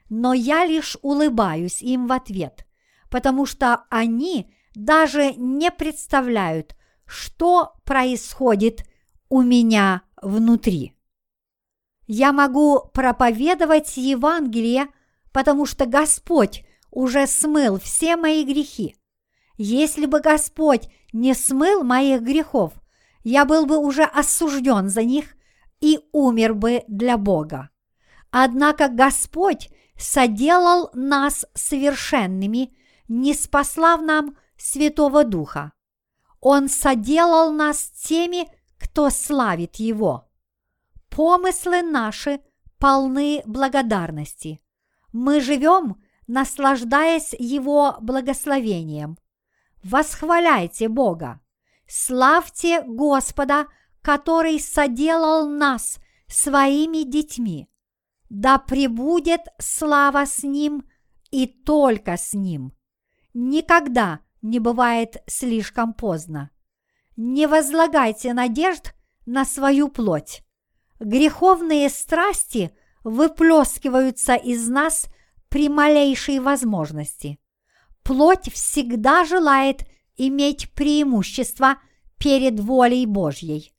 но 0.09 0.33
я 0.33 0.65
лишь 0.65 0.97
улыбаюсь 1.01 1.81
им 1.81 2.07
в 2.07 2.11
ответ, 2.11 2.65
потому 3.11 3.45
что 3.45 3.83
они 3.91 4.51
даже 4.73 5.33
не 5.35 5.69
представляют, 5.69 6.75
что 7.05 7.73
происходит 7.83 8.85
у 9.29 9.41
меня 9.41 10.01
внутри. 10.21 10.95
Я 12.07 12.31
могу 12.31 12.89
проповедовать 12.93 13.97
Евангелие, 13.97 14.87
потому 15.31 15.65
что 15.65 15.85
Господь 15.85 16.65
уже 16.89 17.27
смыл 17.27 17.79
все 17.79 18.15
мои 18.15 18.43
грехи. 18.43 18.95
Если 19.57 20.05
бы 20.05 20.21
Господь 20.21 20.87
не 21.13 21.33
смыл 21.33 21.83
моих 21.83 22.21
грехов, 22.21 22.73
я 23.23 23.45
был 23.45 23.65
бы 23.65 23.77
уже 23.77 24.03
осужден 24.03 24.89
за 24.89 25.03
них 25.03 25.35
и 25.81 25.99
умер 26.13 26.53
бы 26.53 26.83
для 26.87 27.17
Бога. 27.17 27.69
Однако 28.31 28.87
Господь 28.87 29.69
соделал 29.97 30.89
нас 30.93 31.45
совершенными, 31.53 32.73
не 33.11 33.33
спаслав 33.33 34.01
нам 34.01 34.37
Святого 34.57 35.25
Духа. 35.25 35.73
Он 36.39 36.69
соделал 36.69 37.51
нас 37.51 37.89
теми, 37.89 38.47
кто 38.79 39.09
славит 39.09 39.75
Его. 39.75 40.29
Помыслы 41.09 41.81
наши 41.81 42.39
полны 42.79 43.43
благодарности. 43.45 44.61
Мы 45.11 45.41
живем, 45.41 46.01
наслаждаясь 46.27 47.33
Его 47.37 47.97
благословением. 47.99 49.17
Восхваляйте 49.83 50.87
Бога! 50.87 51.41
Славьте 51.87 52.81
Господа, 52.83 53.67
который 54.01 54.57
соделал 54.57 55.49
нас 55.49 55.99
своими 56.27 57.03
детьми. 57.03 57.69
Да 58.29 58.57
пребудет 58.57 59.41
слава 59.59 60.25
с 60.25 60.43
Ним 60.43 60.85
и 61.29 61.45
только 61.45 62.15
с 62.15 62.33
Ним. 62.33 62.71
Никогда 63.33 64.19
не 64.41 64.59
бывает 64.59 65.23
слишком 65.27 65.93
поздно. 65.93 66.49
Не 67.15 67.47
возлагайте 67.47 68.33
надежд 68.33 68.93
на 69.25 69.45
свою 69.45 69.89
плоть. 69.89 70.43
Греховные 70.99 71.89
страсти 71.89 72.71
выплескиваются 73.03 74.35
из 74.35 74.67
нас 74.67 75.05
при 75.49 75.69
малейшей 75.69 76.39
возможности. 76.39 77.39
Плоть 78.03 78.51
всегда 78.51 79.25
желает 79.25 79.85
иметь 80.17 80.71
преимущество 80.73 81.77
перед 82.17 82.59
волей 82.59 83.05
Божьей. 83.05 83.73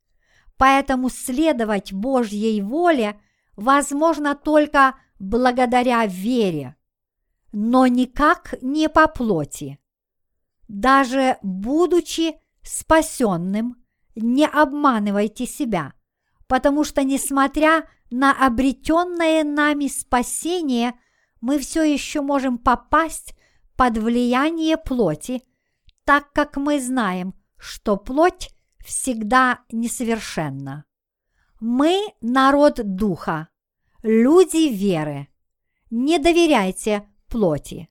Поэтому 0.57 1.11
следовать 1.11 1.93
Божьей 1.93 2.61
воле 2.61 3.21
возможно 3.57 4.35
только 4.35 4.95
благодаря 5.19 6.07
вере, 6.07 6.77
но 7.53 7.87
никак 7.87 8.55
не 8.63 8.89
по 8.89 9.09
плоти. 9.09 9.79
Даже 10.69 11.39
будучи 11.43 12.35
спасенным, 12.63 13.77
не 14.15 14.47
обманывайте 14.47 15.47
себя, 15.47 15.95
потому 16.47 16.85
что, 16.85 17.03
несмотря 17.03 17.89
на 18.11 18.33
обретенное 18.33 19.45
нами 19.45 19.87
спасение, 19.87 20.95
мы 21.41 21.59
все 21.59 21.83
еще 21.83 22.21
можем 22.21 22.59
попасть 22.59 23.35
под 23.77 23.99
влияние 23.99 24.77
плоти– 24.77 25.43
так 26.05 26.33
как 26.33 26.57
мы 26.57 26.81
знаем, 26.81 27.35
что 27.59 27.97
плоть 27.97 28.51
всегда 28.85 29.61
несовершенна. 29.71 30.85
Мы 31.61 32.03
народ 32.21 32.81
духа, 32.83 33.49
люди 34.03 34.69
веры. 34.69 35.29
Не 35.91 36.19
доверяйте 36.19 37.09
плоти. 37.33 37.89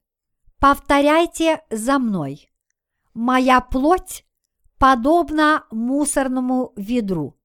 Повторяйте 0.60 1.62
за 1.72 1.98
мной. 1.98 2.48
Моя 3.16 3.60
плоть 3.60 4.24
подобна 4.78 5.66
мусорному 5.72 6.74
ведру. 6.76 7.36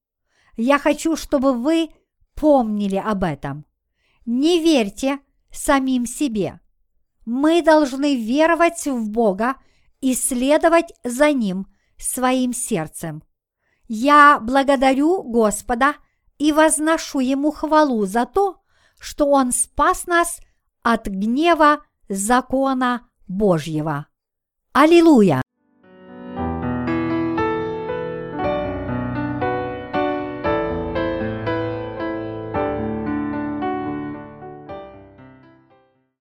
Я 0.55 0.77
хочу, 0.77 1.15
чтобы 1.15 1.53
вы 1.53 1.89
помнили 2.35 2.97
об 2.97 3.23
этом. 3.23 3.65
Не 4.27 4.61
верьте 4.61 5.19
самим 5.51 6.05
себе. 6.05 6.59
Мы 7.25 7.63
должны 7.63 8.15
веровать 8.15 8.85
в 8.85 9.09
Бога 9.09 9.55
и 9.99 10.13
следовать 10.13 10.93
за 11.03 11.33
Ним 11.33 11.65
своим 11.97 12.53
сердцем. 12.53 13.23
Я 13.87 14.39
благодарю 14.39 15.23
Господа 15.23 15.95
и 16.37 16.51
возношу 16.51 17.19
Ему 17.19 17.51
хвалу 17.51 18.05
за 18.05 18.27
то, 18.27 18.61
что 18.99 19.25
Он 19.31 19.51
спас 19.51 20.05
нас 20.05 20.39
от 20.83 21.07
гнева 21.07 21.81
закона 22.09 23.09
Божьего. 23.27 24.07
Аллилуйя! 24.73 25.41